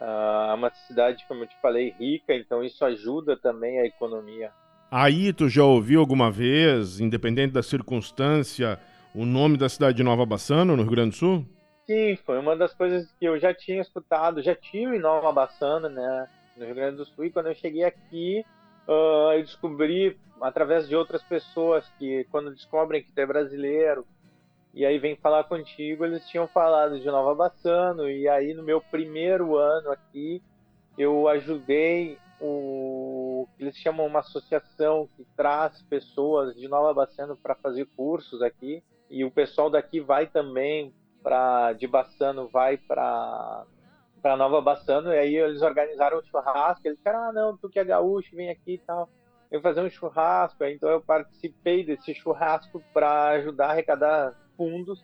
é 0.00 0.54
uma 0.54 0.70
cidade, 0.70 1.24
como 1.28 1.42
eu 1.42 1.46
te 1.46 1.56
falei, 1.60 1.94
rica, 1.98 2.34
então 2.34 2.62
isso 2.64 2.84
ajuda 2.84 3.36
também 3.36 3.80
a 3.80 3.86
economia. 3.86 4.50
Aí 4.90 5.32
tu 5.32 5.48
já 5.48 5.64
ouviu 5.64 6.00
alguma 6.00 6.30
vez, 6.30 7.00
independente 7.00 7.52
da 7.52 7.62
circunstância, 7.62 8.78
o 9.14 9.24
nome 9.24 9.56
da 9.56 9.68
cidade 9.68 9.96
de 9.96 10.02
Nova 10.02 10.26
Bassano, 10.26 10.76
no 10.76 10.82
Rio 10.82 10.92
Grande 10.92 11.10
do 11.10 11.16
Sul? 11.16 11.46
Sim, 11.86 12.16
foi 12.24 12.38
uma 12.38 12.56
das 12.56 12.74
coisas 12.74 13.10
que 13.18 13.24
eu 13.24 13.38
já 13.38 13.52
tinha 13.54 13.80
escutado, 13.80 14.42
já 14.42 14.54
tive 14.54 14.96
em 14.96 15.00
Nova 15.00 15.32
Bassano, 15.32 15.88
né, 15.88 16.28
no 16.56 16.64
Rio 16.64 16.74
Grande 16.74 16.96
do 16.96 17.04
Sul, 17.04 17.24
e 17.24 17.30
quando 17.30 17.46
eu 17.46 17.54
cheguei 17.54 17.84
aqui, 17.84 18.44
uh, 18.88 19.32
eu 19.32 19.42
descobri 19.42 20.16
através 20.40 20.88
de 20.88 20.96
outras 20.96 21.22
pessoas 21.22 21.86
que 21.98 22.26
quando 22.30 22.54
descobrem 22.54 23.02
que 23.02 23.12
tu 23.12 23.18
é 23.18 23.26
brasileiro, 23.26 24.06
e 24.72 24.86
aí 24.86 24.98
vem 24.98 25.16
falar 25.16 25.44
contigo, 25.44 26.04
eles 26.04 26.26
tinham 26.28 26.46
falado 26.46 27.00
de 27.00 27.06
Nova 27.06 27.34
Bassano, 27.34 28.08
e 28.08 28.28
aí 28.28 28.54
no 28.54 28.62
meu 28.62 28.80
primeiro 28.80 29.56
ano 29.56 29.90
aqui, 29.90 30.42
eu 30.96 31.28
ajudei 31.28 32.18
o 32.40 33.46
eles 33.58 33.76
chamam 33.76 34.06
uma 34.06 34.20
associação 34.20 35.08
que 35.16 35.26
traz 35.36 35.82
pessoas 35.82 36.54
de 36.54 36.68
Nova 36.68 36.94
Bassano 36.94 37.36
para 37.36 37.54
fazer 37.54 37.86
cursos 37.96 38.42
aqui, 38.42 38.82
e 39.10 39.24
o 39.24 39.30
pessoal 39.30 39.68
daqui 39.68 40.00
vai 40.00 40.26
também 40.26 40.94
para 41.22 41.72
de 41.72 41.86
Bassano 41.86 42.48
vai 42.48 42.76
para 42.76 43.64
para 44.22 44.36
Nova 44.36 44.60
Bassano, 44.60 45.12
e 45.12 45.18
aí 45.18 45.34
eles 45.34 45.62
organizaram 45.62 46.18
um 46.18 46.22
churrasco, 46.22 46.86
eles 46.86 46.98
disseram, 46.98 47.24
ah 47.24 47.32
não, 47.32 47.56
tu 47.56 47.70
que 47.70 47.78
é 47.78 47.84
gaúcho, 47.84 48.36
vem 48.36 48.50
aqui 48.50 48.74
e 48.74 48.78
tal. 48.78 49.08
Eu 49.50 49.62
fazer 49.62 49.80
um 49.80 49.90
churrasco, 49.90 50.62
então 50.64 50.88
eu 50.90 51.00
participei 51.00 51.84
desse 51.84 52.14
churrasco 52.14 52.82
para 52.92 53.30
ajudar 53.30 53.68
a 53.68 53.70
arrecadar 53.70 54.34
fundos 54.60 55.02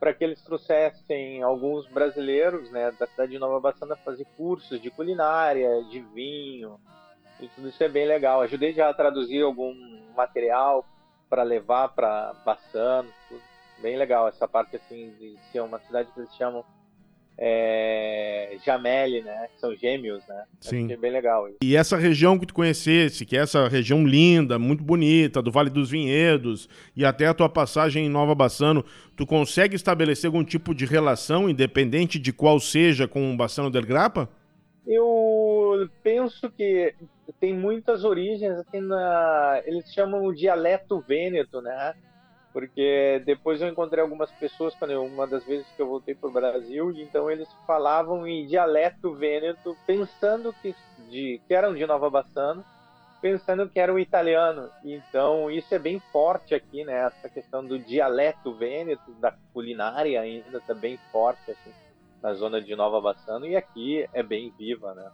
para 0.00 0.12
que 0.12 0.24
eles 0.24 0.42
trouxessem 0.42 1.44
alguns 1.44 1.86
brasileiros 1.86 2.72
né, 2.72 2.90
da 2.98 3.06
cidade 3.06 3.30
de 3.30 3.38
Nova 3.38 3.60
Bassana 3.60 3.94
fazer 3.94 4.26
cursos 4.36 4.82
de 4.82 4.90
culinária, 4.90 5.84
de 5.84 6.00
vinho, 6.00 6.80
e 7.38 7.46
tudo 7.48 7.68
isso 7.68 7.84
é 7.84 7.88
bem 7.88 8.06
legal. 8.06 8.40
Ajudei 8.40 8.72
já 8.72 8.88
a 8.88 8.94
traduzir 8.94 9.42
algum 9.42 9.72
material 10.16 10.84
para 11.28 11.44
levar 11.44 11.90
para 11.90 12.34
Bassano, 12.44 13.08
tudo. 13.28 13.40
bem 13.80 13.96
legal 13.96 14.26
essa 14.26 14.48
parte 14.48 14.74
assim 14.74 15.14
de 15.18 15.38
ser 15.52 15.60
uma 15.60 15.78
cidade 15.78 16.10
que 16.12 16.18
eles 16.18 16.34
chamam 16.34 16.64
é, 17.42 18.58
Jameli, 18.64 19.22
né? 19.22 19.48
São 19.56 19.74
gêmeos, 19.74 20.22
né? 20.28 20.44
Sim. 20.60 20.92
É 20.92 20.96
bem 20.96 21.10
legal. 21.10 21.48
Isso. 21.48 21.56
E 21.62 21.74
essa 21.74 21.96
região 21.96 22.38
que 22.38 22.44
tu 22.44 22.52
conhecesse, 22.52 23.24
que 23.24 23.34
é 23.34 23.40
essa 23.40 23.66
região 23.66 24.06
linda, 24.06 24.58
muito 24.58 24.84
bonita, 24.84 25.40
do 25.40 25.50
Vale 25.50 25.70
dos 25.70 25.90
Vinhedos, 25.90 26.68
e 26.94 27.02
até 27.02 27.26
a 27.26 27.34
tua 27.34 27.48
passagem 27.48 28.04
em 28.04 28.10
Nova 28.10 28.34
Bassano, 28.34 28.84
tu 29.16 29.26
consegue 29.26 29.74
estabelecer 29.74 30.28
algum 30.28 30.44
tipo 30.44 30.74
de 30.74 30.84
relação, 30.84 31.48
independente 31.48 32.18
de 32.18 32.30
qual 32.30 32.60
seja, 32.60 33.08
com 33.08 33.32
o 33.32 33.36
Bassano 33.36 33.70
del 33.70 33.86
Grappa? 33.86 34.28
Eu 34.86 35.88
penso 36.02 36.50
que 36.50 36.94
tem 37.40 37.54
muitas 37.54 38.04
origens, 38.04 38.58
assim, 38.58 38.80
na... 38.80 39.62
eles 39.64 39.90
chamam 39.94 40.24
o 40.24 40.34
dialeto 40.34 41.00
vêneto, 41.00 41.62
né? 41.62 41.94
Porque 42.52 43.22
depois 43.24 43.60
eu 43.60 43.68
encontrei 43.68 44.02
algumas 44.02 44.30
pessoas 44.32 44.74
quando 44.74 44.90
eu, 44.90 45.04
uma 45.04 45.26
das 45.26 45.44
vezes 45.44 45.66
que 45.76 45.82
eu 45.82 45.86
voltei 45.86 46.14
para 46.14 46.28
o 46.28 46.32
Brasil, 46.32 46.90
então 46.92 47.30
eles 47.30 47.48
falavam 47.66 48.26
em 48.26 48.46
dialeto 48.46 49.14
vêneto, 49.14 49.76
pensando 49.86 50.52
que, 50.60 50.74
de, 51.08 51.40
que 51.46 51.54
eram 51.54 51.74
de 51.74 51.86
Nova 51.86 52.10
Bassano, 52.10 52.64
pensando 53.20 53.68
que 53.68 53.78
eram 53.78 53.98
italiano. 53.98 54.68
Então 54.84 55.50
isso 55.50 55.74
é 55.74 55.78
bem 55.78 56.00
forte 56.12 56.54
aqui, 56.54 56.84
né? 56.84 57.06
Essa 57.06 57.28
questão 57.28 57.64
do 57.64 57.78
dialeto 57.78 58.52
vêneto, 58.54 59.12
da 59.20 59.32
culinária 59.52 60.20
ainda 60.20 60.58
está 60.58 60.74
bem 60.74 60.98
forte 61.12 61.50
assim, 61.50 61.72
na 62.22 62.34
zona 62.34 62.60
de 62.60 62.74
Nova 62.74 63.00
Bassano 63.00 63.46
e 63.46 63.56
aqui 63.56 64.08
é 64.12 64.22
bem 64.22 64.52
viva, 64.58 64.94
né? 64.94 65.10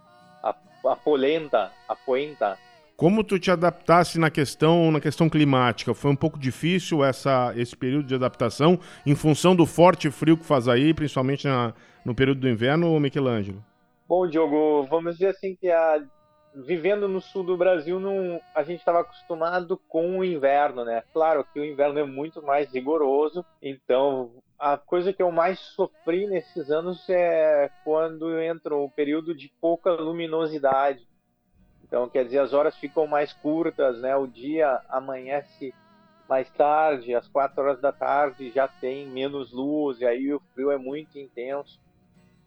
a 0.87 0.95
polenta, 0.95 1.71
a 1.87 1.95
poenta. 1.95 2.57
Como 2.97 3.23
tu 3.23 3.37
te 3.37 3.51
adaptasse 3.51 4.19
na 4.19 4.31
questão, 4.31 4.91
na 4.91 4.99
questão 4.99 5.29
climática? 5.29 5.93
Foi 5.93 6.09
um 6.09 6.15
pouco 6.15 6.39
difícil 6.39 7.03
essa, 7.03 7.53
esse 7.55 7.77
período 7.77 8.07
de 8.07 8.15
adaptação 8.15 8.79
em 9.05 9.13
função 9.13 9.55
do 9.55 9.67
forte 9.67 10.09
frio 10.09 10.35
que 10.35 10.43
faz 10.43 10.67
aí, 10.67 10.95
principalmente 10.95 11.45
na, 11.45 11.75
no 12.03 12.15
período 12.15 12.41
do 12.41 12.49
inverno, 12.49 12.99
Michelangelo? 12.99 13.63
Bom, 14.09 14.27
Diogo, 14.27 14.87
vamos 14.89 15.13
dizer 15.13 15.27
assim 15.27 15.55
que 15.55 15.69
a, 15.69 16.03
vivendo 16.55 17.07
no 17.07 17.21
sul 17.21 17.43
do 17.43 17.55
Brasil, 17.55 17.99
não, 17.99 18.41
a 18.55 18.63
gente 18.63 18.79
estava 18.79 19.01
acostumado 19.01 19.79
com 19.87 20.17
o 20.17 20.25
inverno, 20.25 20.83
né? 20.83 21.03
Claro 21.13 21.45
que 21.53 21.59
o 21.59 21.65
inverno 21.65 21.99
é 21.99 22.03
muito 22.03 22.41
mais 22.41 22.73
rigoroso, 22.73 23.45
então 23.61 24.31
a 24.57 24.75
coisa 24.75 25.13
que 25.13 25.21
eu 25.21 25.31
mais 25.31 25.59
sofri 25.59 26.25
nesses 26.25 26.71
anos 26.71 27.07
é 27.09 27.69
quando 27.83 28.39
entra 28.39 28.75
o 28.75 28.89
período 28.89 29.35
de 29.35 29.51
pouca 29.61 29.91
luminosidade. 29.91 31.06
Então, 31.87 32.09
quer 32.09 32.25
dizer, 32.25 32.39
as 32.39 32.53
horas 32.53 32.75
ficam 32.77 33.07
mais 33.07 33.31
curtas, 33.33 33.99
né? 34.01 34.15
O 34.15 34.27
dia 34.27 34.81
amanhece 34.89 35.73
mais 36.27 36.49
tarde, 36.51 37.15
às 37.15 37.27
quatro 37.27 37.61
horas 37.63 37.79
da 37.79 37.91
tarde 37.91 38.51
já 38.51 38.67
tem 38.67 39.07
menos 39.07 39.51
luz, 39.53 39.99
e 40.01 40.05
aí 40.05 40.33
o 40.33 40.41
frio 40.53 40.71
é 40.71 40.77
muito 40.77 41.17
intenso. 41.17 41.79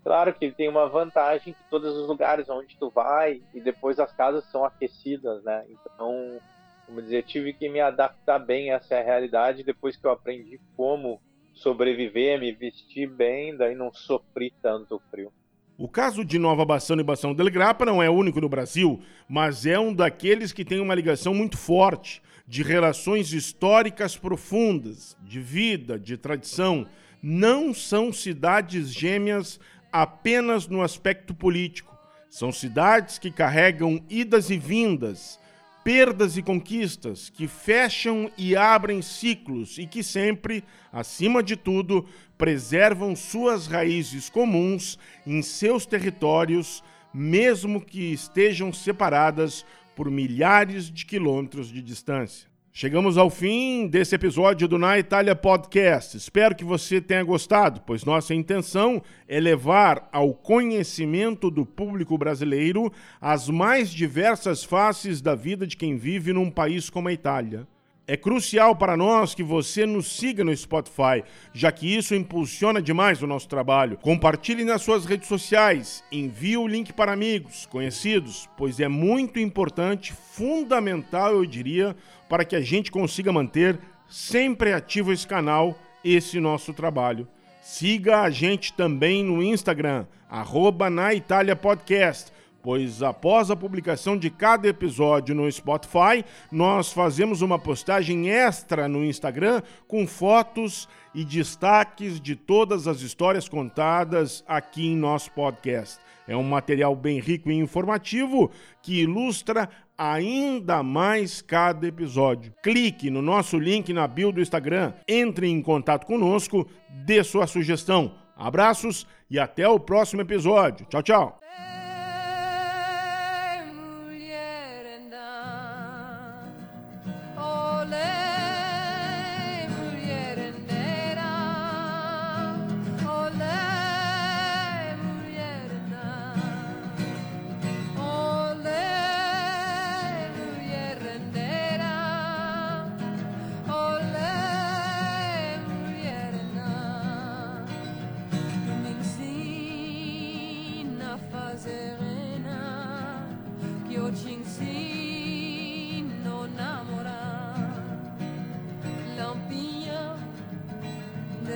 Claro 0.05 0.35
que 0.35 0.51
tem 0.53 0.69
uma 0.69 0.89
vantagem 0.89 1.55
que 1.55 1.65
todos 1.71 1.95
os 1.97 2.09
lugares 2.09 2.49
onde 2.49 2.77
tu 2.79 2.91
vai 2.91 3.43
e 3.53 3.61
depois 3.61 3.99
as 3.99 4.13
casas 4.13 4.45
são 4.51 4.65
aquecidas, 4.65 5.43
né? 5.43 5.65
Então, 5.69 6.41
como 6.87 7.03
dizer, 7.03 7.23
tive 7.23 7.53
que 7.53 7.69
me 7.69 7.81
adaptar 7.81 8.39
bem 8.39 8.71
a 8.71 8.77
essa 8.77 9.01
realidade 9.01 9.63
depois 9.63 9.97
que 9.97 10.07
eu 10.07 10.11
aprendi 10.11 10.61
como 10.77 11.21
sobreviver, 11.55 12.39
me 12.41 12.53
vestir 12.53 13.07
bem, 13.07 13.57
daí 13.57 13.75
não 13.75 13.93
sofri 13.93 14.53
tanto 14.63 14.97
o 14.97 15.03
frio. 15.11 15.33
O 15.81 15.89
caso 15.89 16.23
de 16.23 16.39
Nova 16.39 16.63
Bassano 16.63 17.01
e 17.01 17.05
Bassano 17.05 17.35
del 17.35 17.51
Grappa 17.51 17.87
não 17.87 18.03
é 18.03 18.11
único 18.11 18.39
no 18.39 18.51
Brasil, 18.51 19.01
mas 19.27 19.65
é 19.65 19.79
um 19.79 19.95
daqueles 19.95 20.53
que 20.53 20.63
tem 20.63 20.79
uma 20.79 20.95
ligação 20.95 21.33
muito 21.33 21.57
forte, 21.57 22.21
de 22.47 22.63
relações 22.63 23.33
históricas 23.33 24.15
profundas, 24.15 25.17
de 25.23 25.41
vida, 25.41 25.99
de 25.99 26.19
tradição. 26.19 26.87
Não 27.23 27.73
são 27.73 28.13
cidades 28.13 28.93
gêmeas 28.93 29.59
apenas 29.91 30.69
no 30.69 30.83
aspecto 30.83 31.33
político. 31.33 31.97
São 32.29 32.53
cidades 32.53 33.19
que 33.19 33.31
carregam 33.31 34.05
idas 34.11 34.51
e 34.51 34.59
vindas, 34.59 35.41
perdas 35.83 36.37
e 36.37 36.43
conquistas, 36.43 37.31
que 37.31 37.47
fecham 37.47 38.31
e 38.37 38.55
abrem 38.57 39.01
ciclos 39.01 39.79
e 39.79 39.87
que 39.87 40.03
sempre, 40.03 40.63
acima 40.93 41.43
de 41.43 41.57
tudo, 41.57 42.07
preservam 42.37 43.15
suas 43.17 43.67
raízes 43.67 44.29
comuns 44.29 44.99
em 45.27 45.41
seus 45.43 45.87
territórios, 45.87 46.83
mesmo 47.13 47.81
que 47.81 48.13
estejam 48.13 48.73
separadas 48.73 49.65
por 49.97 50.11
milhares 50.11 50.91
de 50.91 51.05
quilômetros 51.07 51.69
de 51.73 51.83
distância. 51.83 52.50
Chegamos 52.73 53.19
ao 53.19 53.29
fim 53.29 53.89
desse 53.89 54.15
episódio 54.15 54.69
do 54.69 54.79
Na 54.79 54.97
Itália 54.97 55.35
Podcast. 55.35 56.17
Espero 56.17 56.55
que 56.55 56.65
você 56.65 57.01
tenha 57.01 57.25
gostado, 57.25 57.81
pois 57.85 58.05
nossa 58.05 58.33
intenção 58.33 59.03
é 59.27 59.41
levar 59.41 60.09
ao 60.13 60.33
conhecimento 60.33 61.51
do 61.51 61.67
público 61.67 62.17
brasileiro 62.17 62.93
as 63.21 63.49
mais 63.49 63.91
diversas 63.91 64.63
faces 64.63 65.21
da 65.21 65.35
vida 65.35 65.67
de 65.67 65.77
quem 65.77 65.97
vive 65.97 66.33
num 66.33 66.49
país 66.49 66.89
como 66.89 67.09
a 67.09 67.13
Itália. 67.13 67.67
É 68.13 68.17
crucial 68.17 68.75
para 68.75 68.97
nós 68.97 69.37
que 69.37 69.43
você 69.45 69.87
nos 69.87 70.17
siga 70.17 70.43
no 70.43 70.57
Spotify, 70.57 71.23
já 71.55 71.71
que 71.71 71.97
isso 71.97 72.13
impulsiona 72.13 72.83
demais 72.83 73.23
o 73.23 73.27
nosso 73.29 73.49
trabalho. 73.49 73.97
Compartilhe 73.99 74.65
nas 74.65 74.83
suas 74.83 75.05
redes 75.05 75.29
sociais, 75.29 76.03
envie 76.11 76.57
o 76.57 76.67
link 76.67 76.93
para 76.93 77.13
amigos, 77.13 77.67
conhecidos, 77.67 78.49
pois 78.57 78.81
é 78.81 78.89
muito 78.89 79.39
importante, 79.39 80.13
fundamental, 80.13 81.35
eu 81.35 81.47
diria, 81.47 81.95
para 82.29 82.45
que 82.45 82.57
a 82.57 82.61
gente 82.61 82.91
consiga 82.91 83.33
manter 83.33 83.79
sempre 84.09 84.73
ativo 84.73 85.13
esse 85.13 85.25
canal, 85.25 85.79
esse 86.05 86.41
nosso 86.41 86.73
trabalho. 86.73 87.29
Siga 87.63 88.23
a 88.23 88.31
gente 88.31 88.73
também 88.73 89.23
no 89.23 89.41
Instagram, 89.41 90.05
arroba 90.29 90.91
na 90.91 91.15
Itália 91.15 91.55
Podcast 91.55 92.33
pois 92.63 93.03
após 93.03 93.51
a 93.51 93.57
publicação 93.57 94.17
de 94.17 94.31
cada 94.31 94.69
episódio 94.69 95.35
no 95.35 95.51
Spotify, 95.51 96.25
nós 96.51 96.93
fazemos 96.93 97.43
uma 97.43 97.59
postagem 97.59 98.31
extra 98.31 98.89
no 98.89 99.05
Instagram 99.05 99.63
com 99.87 100.07
fotos 100.07 100.89
e 101.15 101.25
destaques 101.25 102.21
de 102.21 102.37
todas 102.37 102.87
as 102.87 103.01
histórias 103.01 103.49
contadas 103.49 104.45
aqui 104.47 104.87
em 104.87 104.97
nosso 104.97 105.31
podcast. 105.33 105.99
É 106.29 106.37
um 106.37 106.45
material 106.45 106.95
bem 106.95 107.19
rico 107.19 107.51
e 107.51 107.55
informativo 107.55 108.51
que 108.81 109.03
ilustra 109.03 109.69
ainda 109.99 110.83
mais 110.83 111.43
cada 111.43 111.87
episódio. 111.87 112.55
Clique 112.63 113.11
no 113.11 113.21
nosso 113.21 113.59
link 113.59 113.93
na 113.93 114.07
bio 114.07 114.33
do 114.33 114.41
Instagram, 114.41 114.95
entre 115.09 115.49
em 115.49 115.61
contato 115.61 116.07
conosco, 116.07 116.67
dê 116.89 117.23
sua 117.25 117.47
sugestão. 117.47 118.15
Abraços 118.37 119.07
e 119.29 119.39
até 119.39 119.69
o 119.69 119.79
próximo 119.79 120.23
episódio. 120.23 120.87
Tchau, 120.87 121.03
tchau. 121.03 121.40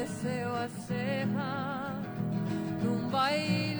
Desceu 0.04 0.54
a 0.54 0.68
serra 0.86 2.00
num 2.82 3.08
baile. 3.08 3.73